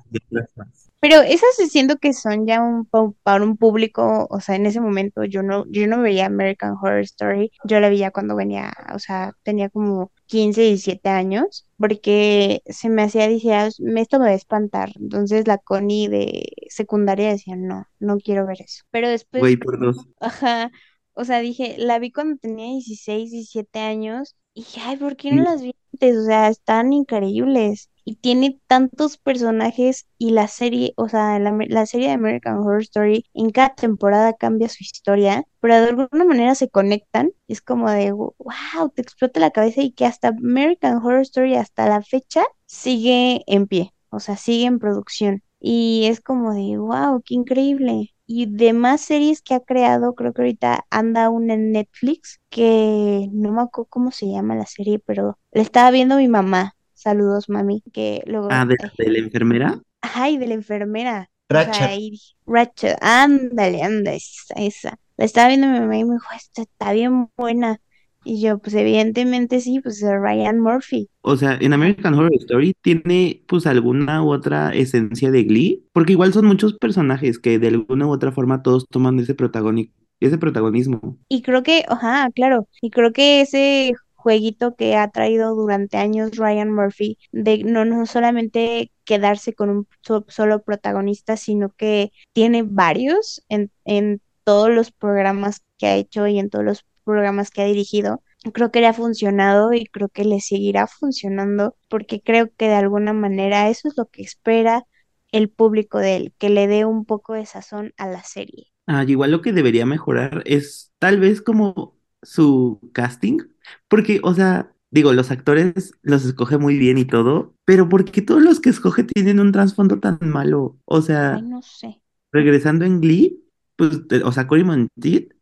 [0.99, 2.85] Pero esas siento que son ya un
[3.23, 7.01] para un público, o sea, en ese momento yo no, yo no veía American Horror
[7.01, 12.89] Story, yo la veía cuando venía, o sea, tenía como 15, 17 años, porque se
[12.89, 14.89] me hacía, decía, "Me- esto me va a espantar.
[14.99, 18.83] Entonces la Connie de secundaria decía, no, no quiero ver eso.
[18.91, 20.05] Pero Güey, después, por dos.
[20.19, 20.71] ajá,
[21.13, 25.31] o sea, dije, la vi cuando tenía 16, 17 años Y dije, ay, ¿por qué
[25.31, 26.17] no las vi antes?
[26.17, 27.89] O sea, están increíbles.
[28.09, 32.81] Y tiene tantos personajes y la serie, o sea, la, la serie de American Horror
[32.83, 37.31] Story en cada temporada cambia su historia, pero de alguna manera se conectan.
[37.49, 41.87] Es como de, wow, te explota la cabeza y que hasta American Horror Story hasta
[41.89, 45.43] la fecha sigue en pie, o sea, sigue en producción.
[45.59, 48.13] Y es como de, wow, qué increíble.
[48.25, 53.27] Y de más series que ha creado, creo que ahorita anda una en Netflix, que
[53.33, 56.76] no me acuerdo cómo se llama la serie, pero la estaba viendo mi mamá.
[57.07, 58.49] Saludos, mami, que luego...
[58.51, 59.81] Ah, ¿de, de la enfermera?
[60.01, 61.29] Ay, de la enfermera.
[61.47, 62.11] Ratchet.
[62.45, 64.99] Ratchet, ándale, ándale, esa, esa.
[65.15, 67.79] La estaba viendo mi mamá y me dijo, esta está bien buena.
[68.25, 71.07] Y yo, pues evidentemente sí, pues Ryan Murphy.
[71.21, 76.11] O sea, en American Horror Story tiene pues alguna u otra esencia de Glee, porque
[76.11, 80.37] igual son muchos personajes que de alguna u otra forma todos toman ese protagónico ese
[80.37, 81.17] protagonismo.
[81.29, 83.93] Y creo que, ajá, claro, y creo que ese
[84.27, 89.87] jueguito que ha traído durante años Ryan Murphy, de no, no solamente quedarse con un
[90.27, 96.39] solo protagonista, sino que tiene varios en, en todos los programas que ha hecho y
[96.39, 98.21] en todos los programas que ha dirigido.
[98.51, 102.75] Creo que le ha funcionado y creo que le seguirá funcionando porque creo que de
[102.75, 104.83] alguna manera eso es lo que espera
[105.31, 108.73] el público de él, que le dé un poco de sazón a la serie.
[108.87, 111.96] Ah, igual lo que debería mejorar es tal vez como
[112.27, 113.39] su casting,
[113.87, 118.21] porque, o sea, digo, los actores los escoge muy bien y todo, pero ¿por qué
[118.21, 120.77] todos los que escoge tienen un trasfondo tan malo?
[120.85, 122.01] O sea, Ay, no sé.
[122.31, 123.43] regresando en Glee,
[123.75, 125.33] pues, o sea, Cory Monteith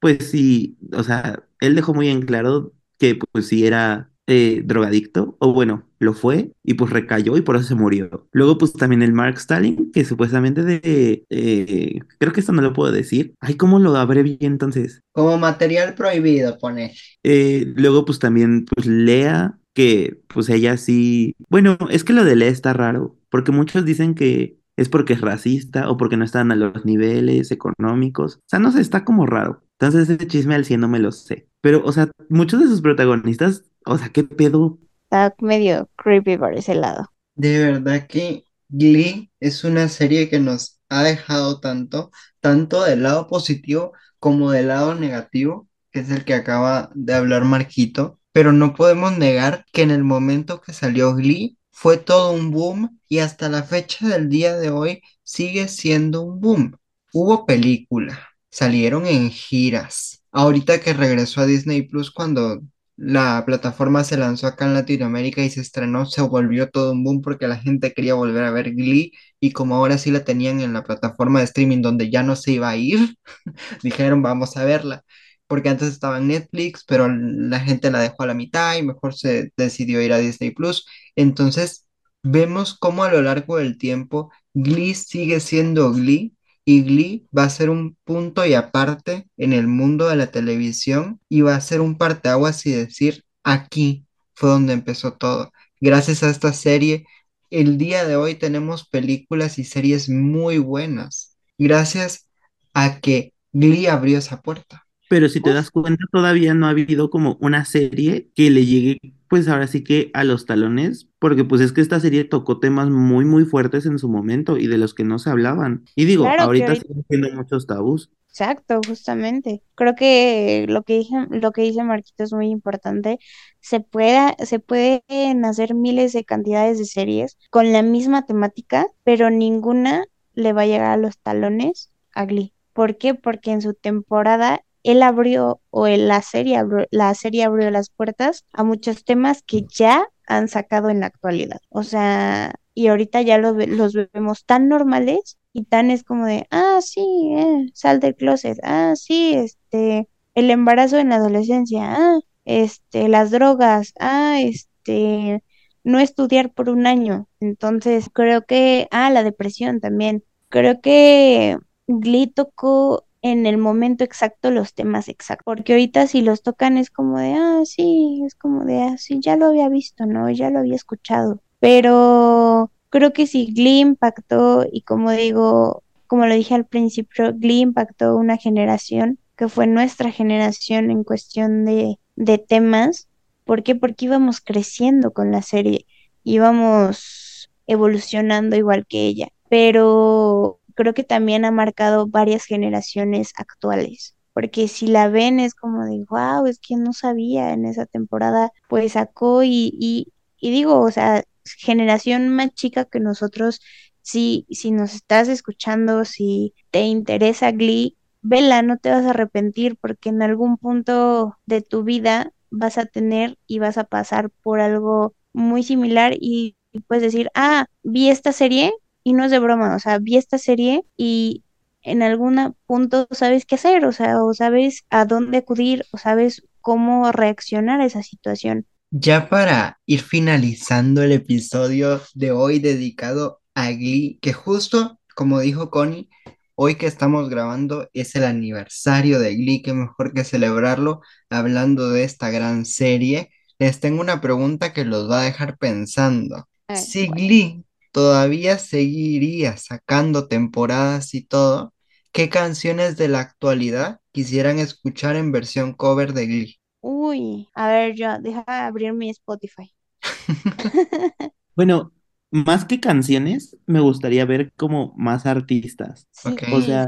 [0.00, 5.36] pues sí, o sea, él dejó muy en claro que pues sí era eh, drogadicto,
[5.38, 8.26] o bueno, lo fue, y pues recayó y por eso se murió.
[8.32, 12.72] Luego pues también el Mark Stalin, que supuestamente de, eh, creo que esto no lo
[12.72, 13.34] puedo decir.
[13.40, 15.02] Ay, ¿cómo lo abrevié entonces?
[15.12, 16.94] Como material prohibido, pone.
[17.22, 22.36] Eh, luego pues también pues Lea, que pues ella sí, bueno, es que lo de
[22.36, 26.50] Lea está raro, porque muchos dicen que es porque es racista o porque no están
[26.50, 28.36] a los niveles económicos.
[28.36, 29.62] O sea, no sé, está como raro.
[29.78, 31.48] Entonces ese chisme al 100 no me lo sé.
[31.60, 34.78] Pero, o sea, muchos de sus protagonistas, o sea, ¿qué pedo?
[35.04, 37.12] Está medio creepy por ese lado.
[37.34, 43.26] De verdad que Glee es una serie que nos ha dejado tanto, tanto del lado
[43.28, 48.20] positivo como del lado negativo, que es el que acaba de hablar Marquito.
[48.32, 53.00] Pero no podemos negar que en el momento que salió Glee fue todo un boom
[53.08, 56.76] y hasta la fecha del día de hoy sigue siendo un boom.
[57.12, 60.22] Hubo película, salieron en giras.
[60.32, 62.60] Ahorita que regresó a Disney Plus cuando
[62.96, 67.22] la plataforma se lanzó acá en Latinoamérica y se estrenó, se volvió todo un boom
[67.22, 70.72] porque la gente quería volver a ver Glee y como ahora sí la tenían en
[70.72, 73.16] la plataforma de streaming donde ya no se iba a ir,
[73.82, 75.04] dijeron vamos a verla.
[75.46, 79.14] Porque antes estaba en Netflix, pero la gente la dejó a la mitad y mejor
[79.14, 80.86] se decidió ir a Disney Plus.
[81.16, 81.86] Entonces,
[82.22, 87.50] vemos cómo a lo largo del tiempo Glee sigue siendo Glee y Glee va a
[87.50, 91.80] ser un punto y aparte en el mundo de la televisión y va a ser
[91.80, 95.52] un parteaguas y decir, aquí fue donde empezó todo.
[95.80, 97.06] Gracias a esta serie,
[97.50, 101.36] el día de hoy tenemos películas y series muy buenas.
[101.58, 102.28] Gracias
[102.72, 104.83] a que Glee abrió esa puerta.
[105.08, 108.98] Pero si te das cuenta, todavía no ha habido como una serie que le llegue,
[109.28, 112.88] pues ahora sí que a los talones, porque pues es que esta serie tocó temas
[112.90, 115.84] muy, muy fuertes en su momento y de los que no se hablaban.
[115.94, 118.10] Y digo, Claro ahorita ahorita- siguen siendo muchos tabús.
[118.30, 119.62] Exacto, justamente.
[119.76, 123.20] Creo que lo que dije, lo que dice Marquito es muy importante.
[123.60, 129.30] Se puede, se pueden hacer miles de cantidades de series con la misma temática, pero
[129.30, 132.52] ninguna le va a llegar a los talones a Glee.
[132.72, 133.14] ¿Por qué?
[133.14, 138.44] Porque en su temporada él abrió, o la serie abrió, la serie abrió las puertas
[138.52, 141.60] a muchos temas que ya han sacado en la actualidad.
[141.70, 146.46] O sea, y ahorita ya los, los vemos tan normales y tan es como de,
[146.50, 147.00] ah, sí,
[147.36, 153.30] eh, sal del closet, ah, sí, este, el embarazo en la adolescencia, ah, este, las
[153.30, 155.42] drogas, ah, este,
[155.84, 157.28] no estudiar por un año.
[157.40, 160.24] Entonces, creo que, ah, la depresión también.
[160.48, 166.42] Creo que Glee tocó en el momento exacto los temas exactos, porque ahorita si los
[166.42, 170.04] tocan es como de, ah, sí, es como de, ah, sí, ya lo había visto,
[170.04, 170.28] ¿no?
[170.28, 171.40] Ya lo había escuchado.
[171.58, 177.60] Pero creo que si Glee impactó, y como digo, como lo dije al principio, Glee
[177.60, 183.08] impactó una generación que fue nuestra generación en cuestión de, de temas.
[183.44, 183.74] ¿Por qué?
[183.74, 185.86] Porque íbamos creciendo con la serie,
[186.24, 194.16] íbamos evolucionando igual que ella, pero creo que también ha marcado varias generaciones actuales.
[194.32, 198.50] porque si la ven es como de, wow, es que no sabía en esa temporada,
[198.68, 201.22] pues sacó y, y, y digo, o sea,
[201.58, 203.60] generación más chica que nosotros,
[204.02, 209.76] si, si nos estás escuchando, si te interesa Glee, vela, no te vas a arrepentir
[209.80, 214.60] porque en algún punto de tu vida vas a tener y vas a pasar por
[214.60, 216.56] algo muy similar y
[216.86, 218.72] puedes decir, ah, vi esta serie
[219.04, 221.44] y no es de broma, o sea, vi esta serie y
[221.82, 226.42] en algún punto sabes qué hacer, o sea, o sabes a dónde acudir, o sabes
[226.60, 228.66] cómo reaccionar a esa situación.
[228.90, 235.70] Ya para ir finalizando el episodio de hoy dedicado a Glee, que justo como dijo
[235.70, 236.10] Connie,
[236.54, 241.00] hoy que estamos grabando es el aniversario de Glee, que mejor que celebrarlo
[241.30, 243.30] hablando de esta gran serie.
[243.58, 246.48] Les tengo una pregunta que los va a dejar pensando.
[246.74, 247.08] Si.
[247.08, 247.63] Glee
[247.94, 251.74] todavía seguiría sacando temporadas y todo,
[252.12, 256.56] ¿qué canciones de la actualidad quisieran escuchar en versión cover de Glee?
[256.82, 259.74] Uy, a ver, yo, deja abrir mi Spotify.
[261.56, 261.92] Bueno,
[262.30, 266.08] más que canciones, me gustaría ver como más artistas.
[266.24, 266.42] Ok.
[266.50, 266.86] O sea,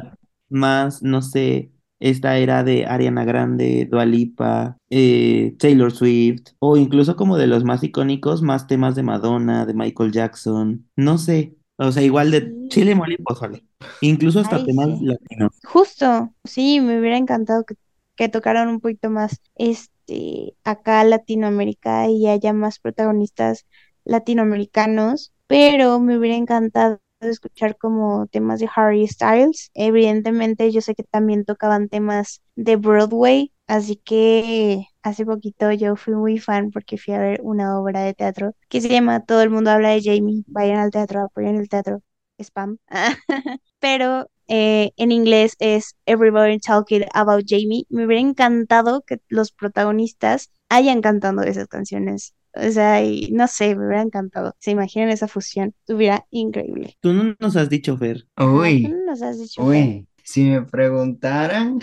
[0.49, 7.17] más, no sé, esta era de Ariana Grande, Dua Lipa, eh, Taylor Swift, o incluso
[7.17, 11.93] como de los más icónicos, más temas de Madonna, de Michael Jackson, no sé, o
[11.93, 12.53] sea, igual de.
[12.69, 13.65] Chile, mole y pozole,
[14.01, 15.05] incluso hasta Ay, temas sí.
[15.07, 15.53] latinos.
[15.65, 17.77] Justo, sí, me hubiera encantado que,
[18.17, 23.67] que tocaran un poquito más este acá Latinoamérica y haya más protagonistas
[24.05, 29.71] latinoamericanos, pero me hubiera encantado escuchar como temas de Harry Styles.
[29.75, 36.15] Evidentemente, yo sé que también tocaban temas de Broadway, así que hace poquito yo fui
[36.15, 39.51] muy fan porque fui a ver una obra de teatro que se llama Todo el
[39.51, 40.45] mundo habla de Jamie.
[40.47, 42.03] Vayan al teatro, apoyen el teatro.
[42.39, 42.79] Spam.
[43.81, 47.87] pero eh, en inglés es Everybody Talking About Jamie.
[47.89, 52.35] Me hubiera encantado que los protagonistas hayan cantado esas canciones.
[52.57, 54.55] O sea, y no sé, me hubiera encantado.
[54.61, 55.75] ¿Se imaginan esa fusión?
[55.81, 56.97] Estuviera increíble.
[57.01, 58.27] Tú no nos has dicho, Fer.
[58.37, 59.91] Ajá, tú Uy, no nos has dicho, Fer.
[59.91, 61.81] uy, si me preguntaran,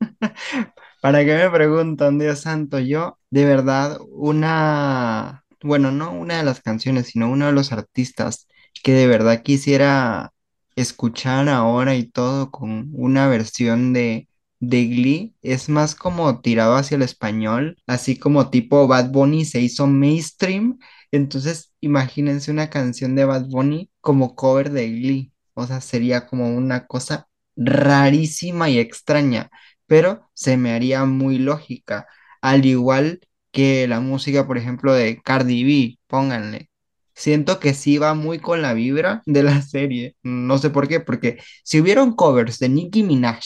[1.02, 2.80] ¿para qué me preguntan, Dios santo?
[2.80, 8.48] Yo, de verdad, una, bueno, no una de las canciones, sino uno de los artistas
[8.84, 10.32] que de verdad quisiera
[10.76, 14.28] escuchar ahora y todo con una versión de,
[14.60, 19.60] de Glee, es más como tirado hacia el español, así como tipo Bad Bunny se
[19.60, 20.78] hizo mainstream,
[21.10, 25.32] entonces imagínense una canción de Bad Bunny como cover de Glee.
[25.54, 29.50] O sea, sería como una cosa rarísima y extraña,
[29.86, 32.06] pero se me haría muy lógica.
[32.40, 36.70] Al igual que la música, por ejemplo, de Cardi B, pónganle.
[37.14, 40.16] Siento que sí va muy con la vibra de la serie.
[40.22, 43.40] No sé por qué, porque si hubieron covers de Nicki Minaj,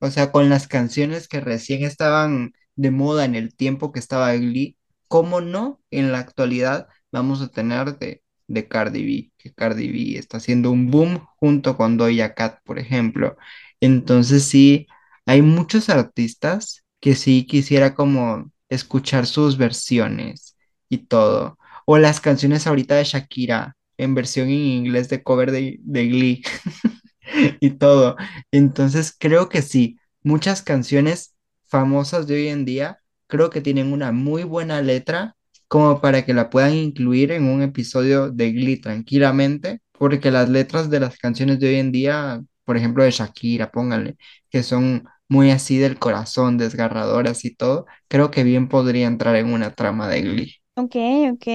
[0.00, 4.34] o sea, con las canciones que recién estaban de moda en el tiempo que estaba
[4.34, 4.76] Glee,
[5.08, 10.18] ¿cómo no en la actualidad vamos a tener de de Cardi B, que Cardi B
[10.18, 13.36] está haciendo un boom junto con Doja Cat, por ejemplo.
[13.80, 14.86] Entonces sí,
[15.26, 20.56] hay muchos artistas que sí quisiera como escuchar sus versiones
[20.88, 21.58] y todo.
[21.86, 26.42] O las canciones ahorita de Shakira en versión en inglés de cover de, de Glee
[27.60, 28.16] y todo.
[28.50, 31.34] Entonces creo que sí, muchas canciones
[31.64, 35.36] famosas de hoy en día creo que tienen una muy buena letra
[35.68, 40.90] como para que la puedan incluir en un episodio de Glee tranquilamente, porque las letras
[40.90, 44.16] de las canciones de hoy en día, por ejemplo de Shakira, pónganle,
[44.50, 49.52] que son muy así del corazón, desgarradoras y todo, creo que bien podría entrar en
[49.52, 50.54] una trama de Glee.
[50.76, 50.94] Ok,
[51.32, 51.46] ok,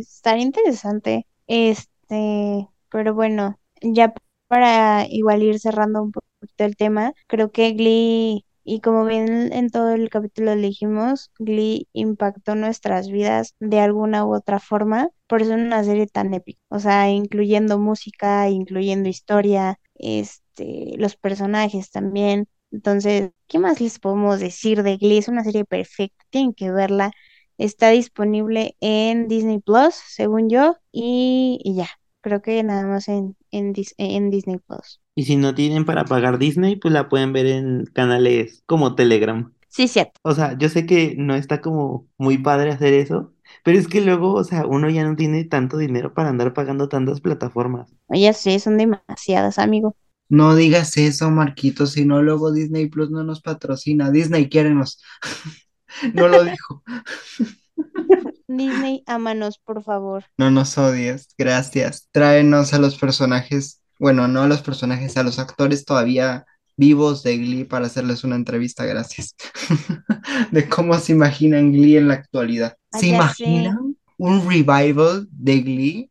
[0.00, 1.26] estaría interesante.
[1.46, 4.12] Este, pero bueno, ya
[4.50, 9.70] para igual ir cerrando un poquito el tema, creo que Glee, y como bien en
[9.70, 15.54] todo el capítulo dijimos, Glee impactó nuestras vidas de alguna u otra forma, por eso
[15.54, 22.48] es una serie tan épica, o sea, incluyendo música, incluyendo historia, este, los personajes también.
[22.72, 25.18] Entonces, ¿qué más les podemos decir de Glee?
[25.18, 27.12] Es una serie perfecta, tienen que verla.
[27.58, 31.88] Está disponible en Disney Plus, según yo, y, y ya,
[32.20, 35.00] creo que nada más en, en, Dis- en Disney Plus.
[35.14, 39.52] Y si no tienen para pagar Disney, pues la pueden ver en canales como Telegram.
[39.68, 40.20] Sí, cierto.
[40.22, 44.00] O sea, yo sé que no está como muy padre hacer eso, pero es que
[44.02, 47.92] luego, o sea, uno ya no tiene tanto dinero para andar pagando tantas plataformas.
[48.10, 49.96] Ya sé, son demasiadas, amigo.
[50.28, 54.10] No digas eso, Marquito, si no luego Disney Plus no nos patrocina.
[54.10, 55.02] Disney, quiérenos.
[56.14, 56.82] No lo dijo.
[58.48, 60.24] Disney, ámanos, por favor.
[60.36, 62.08] No nos odies, gracias.
[62.10, 67.36] Tráenos a los personajes, bueno, no a los personajes, a los actores todavía vivos de
[67.36, 69.36] Glee para hacerles una entrevista, gracias.
[70.50, 72.76] de cómo se imaginan Glee en la actualidad.
[72.92, 76.10] Ah, ¿Se imaginan un revival de Glee?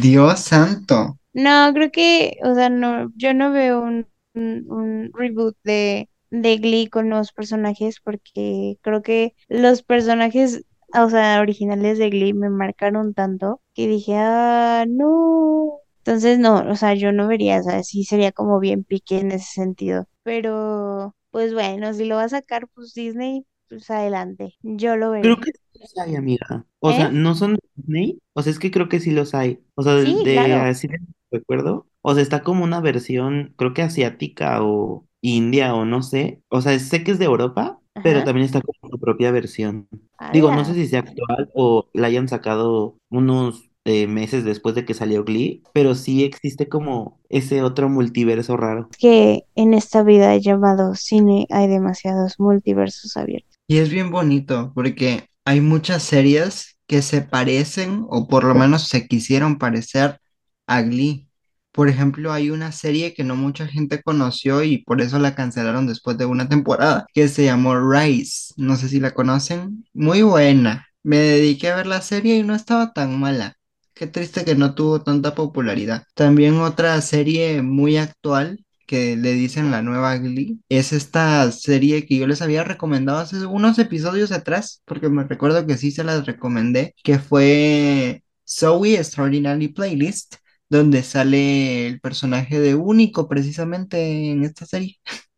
[0.00, 1.18] Dios santo.
[1.32, 6.56] No, creo que, o sea, no, yo no veo un, un, un reboot de, de
[6.58, 10.64] Glee con los personajes porque creo que los personajes,
[10.94, 15.80] o sea, originales de Glee me marcaron tanto que dije, ah, no.
[15.98, 19.32] Entonces, no, o sea, yo no vería, o sea, sí sería como bien pique en
[19.32, 20.06] ese sentido.
[20.22, 25.36] Pero, pues bueno, si lo va a sacar, pues Disney, pues adelante, yo lo Creo
[25.36, 25.40] veré.
[25.40, 26.66] que sí los hay, amiga.
[26.78, 27.10] O sea, ¿Eh?
[27.10, 28.22] no son de Disney.
[28.32, 29.62] O sea, es que creo que sí los hay.
[29.74, 30.54] O sea, de, Sí, de claro.
[30.54, 30.98] así de
[31.30, 31.86] recuerdo.
[32.02, 36.42] O sea, está como una versión, creo que asiática o india o no sé.
[36.48, 39.88] O sea, sé que es de Europa, pero también está como su propia versión.
[40.32, 44.84] Digo, no sé si sea actual o la hayan sacado unos eh, meses después de
[44.84, 48.88] que salió Glee, pero sí existe como ese otro multiverso raro.
[48.98, 53.56] que en esta vida llamado cine hay demasiados multiversos abiertos.
[53.66, 58.88] Y es bien bonito porque hay muchas series que se parecen o por lo menos
[58.88, 60.20] se quisieron parecer
[60.66, 61.29] a Glee.
[61.72, 65.86] Por ejemplo, hay una serie que no mucha gente conoció y por eso la cancelaron
[65.86, 68.54] después de una temporada, que se llamó Rise.
[68.56, 69.84] No sé si la conocen.
[69.92, 70.86] Muy buena.
[71.02, 73.56] Me dediqué a ver la serie y no estaba tan mala.
[73.94, 76.04] Qué triste que no tuvo tanta popularidad.
[76.14, 82.16] También otra serie muy actual que le dicen la nueva Glee, es esta serie que
[82.16, 86.26] yo les había recomendado hace unos episodios atrás, porque me recuerdo que sí se las
[86.26, 90.36] recomendé, que fue Zoe Extraordinary Playlist,
[90.70, 94.98] donde sale el personaje de Único precisamente en esta serie.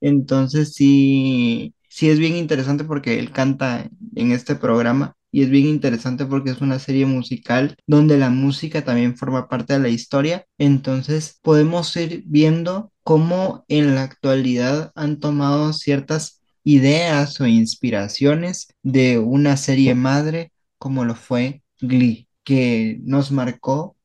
[0.00, 5.66] Entonces sí, sí es bien interesante porque él canta en este programa y es bien
[5.66, 10.46] interesante porque es una serie musical donde la música también forma parte de la historia.
[10.58, 19.18] Entonces podemos ir viendo cómo en la actualidad han tomado ciertas ideas o inspiraciones de
[19.18, 23.96] una serie madre como lo fue Glee, que nos marcó,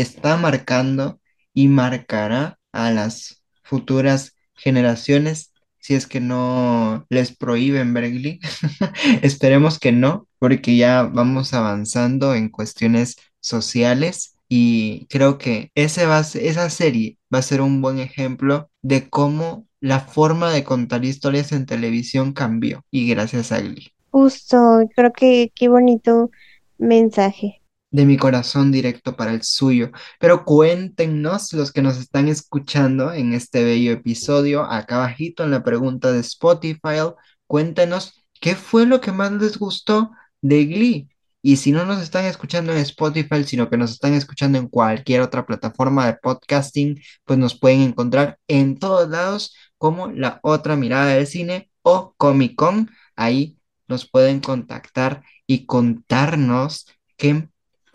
[0.00, 1.20] está marcando
[1.54, 8.40] y marcará a las futuras generaciones si es que no les prohíben ver Glee.
[9.22, 16.20] Esperemos que no, porque ya vamos avanzando en cuestiones sociales y creo que ese va
[16.20, 21.52] esa serie va a ser un buen ejemplo de cómo la forma de contar historias
[21.52, 23.92] en televisión cambió y gracias a Glee.
[24.10, 26.30] Justo, creo que qué bonito
[26.78, 27.57] mensaje.
[27.90, 29.90] De mi corazón directo para el suyo.
[30.20, 35.62] Pero cuéntenos los que nos están escuchando en este bello episodio, acá abajito en la
[35.64, 37.12] pregunta de Spotify,
[37.46, 40.10] cuéntenos qué fue lo que más les gustó
[40.40, 41.08] de Glee.
[41.40, 45.20] Y si no nos están escuchando en Spotify, sino que nos están escuchando en cualquier
[45.20, 51.06] otra plataforma de podcasting, pues nos pueden encontrar en todos lados como La Otra Mirada
[51.14, 52.90] del Cine o Comic Con.
[53.16, 56.86] Ahí nos pueden contactar y contarnos
[57.16, 57.48] qué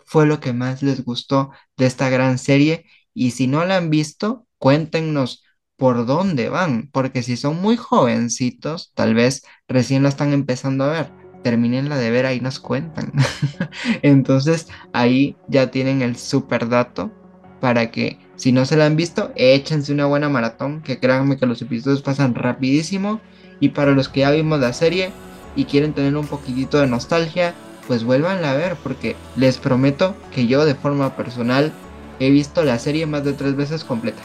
[0.06, 3.90] fue lo que más les gustó de esta gran serie y si no la han
[3.90, 5.44] visto, cuéntenos
[5.76, 10.92] por dónde van, porque si son muy jovencitos, tal vez recién la están empezando a
[10.92, 13.12] ver, terminenla de ver, ahí nos cuentan.
[14.02, 17.12] Entonces ahí ya tienen el super dato
[17.60, 21.46] para que si no se la han visto, échense una buena maratón, que créanme que
[21.46, 23.20] los episodios pasan rapidísimo
[23.60, 25.12] y para los que ya vimos la serie
[25.56, 27.54] y quieren tener un poquitito de nostalgia,
[27.86, 31.72] pues vuélvanla a ver, porque les prometo que yo de forma personal
[32.20, 34.22] he visto la serie más de tres veces completa.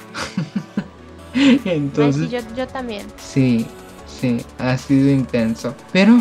[1.36, 3.05] Ay, sí, Entonces, yo, yo también.
[3.18, 3.66] sí,
[4.07, 5.76] sí, ha sido intenso.
[5.91, 6.20] Pero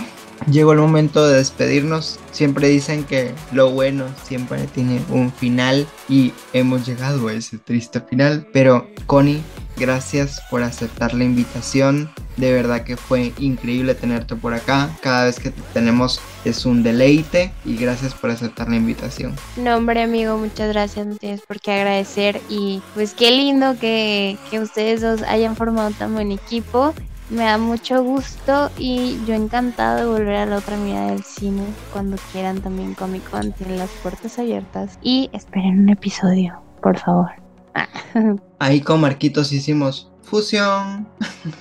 [0.50, 2.18] llegó el momento de despedirnos.
[2.32, 8.00] Siempre dicen que lo bueno siempre tiene un final y hemos llegado a ese triste
[8.00, 8.46] final.
[8.52, 9.42] Pero Connie,
[9.76, 12.10] gracias por aceptar la invitación.
[12.36, 14.90] De verdad que fue increíble tenerte por acá.
[15.00, 19.34] Cada vez que te tenemos es un deleite y gracias por aceptar la invitación.
[19.56, 21.06] No, hombre, amigo, muchas gracias.
[21.06, 22.40] No tienes por qué agradecer.
[22.48, 26.94] Y pues qué lindo que, que ustedes dos hayan formado tan buen equipo.
[27.30, 31.62] Me da mucho gusto y yo encantada de volver a la otra mirada del cine.
[31.92, 34.98] Cuando quieran también Comic Con las puertas abiertas.
[35.02, 37.30] Y esperen un episodio, por favor.
[37.74, 37.88] Ah,
[38.58, 41.08] Ahí con Marquitos hicimos fusión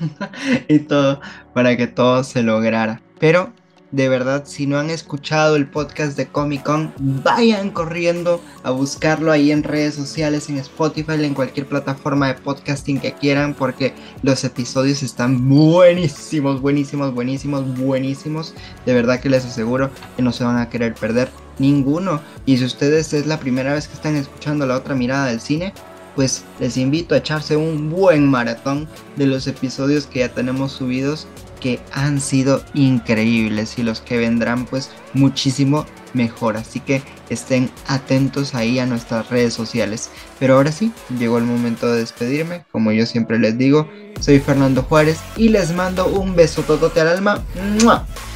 [0.69, 1.19] y todo
[1.53, 3.01] para que todo se lograra.
[3.19, 3.51] Pero
[3.91, 9.31] de verdad, si no han escuchado el podcast de Comic Con, vayan corriendo a buscarlo
[9.31, 14.43] ahí en redes sociales, en Spotify, en cualquier plataforma de podcasting que quieran, porque los
[14.43, 18.53] episodios están buenísimos, buenísimos, buenísimos, buenísimos.
[18.85, 22.21] De verdad que les aseguro que no se van a querer perder ninguno.
[22.45, 25.73] Y si ustedes es la primera vez que están escuchando la otra mirada del cine,
[26.15, 31.27] pues les invito a echarse un buen maratón de los episodios que ya tenemos subidos
[31.59, 36.57] que han sido increíbles y los que vendrán pues muchísimo mejor.
[36.57, 40.09] Así que estén atentos ahí a nuestras redes sociales.
[40.39, 42.65] Pero ahora sí, llegó el momento de despedirme.
[42.71, 43.89] Como yo siempre les digo,
[44.19, 47.43] soy Fernando Juárez y les mando un beso totote al alma.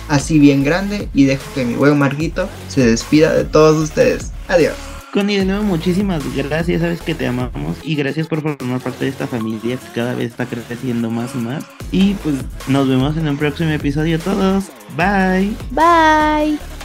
[0.08, 4.32] Así bien grande y dejo que mi buen Marguito se despida de todos ustedes.
[4.48, 4.76] Adiós.
[5.14, 9.12] Connie, de nuevo, muchísimas gracias, sabes que te amamos y gracias por formar parte de
[9.12, 11.66] esta familia que cada vez está creciendo más y más.
[11.92, 12.36] Y pues
[12.68, 14.66] nos vemos en un próximo episodio todos.
[14.96, 15.54] Bye.
[15.72, 16.81] Bye.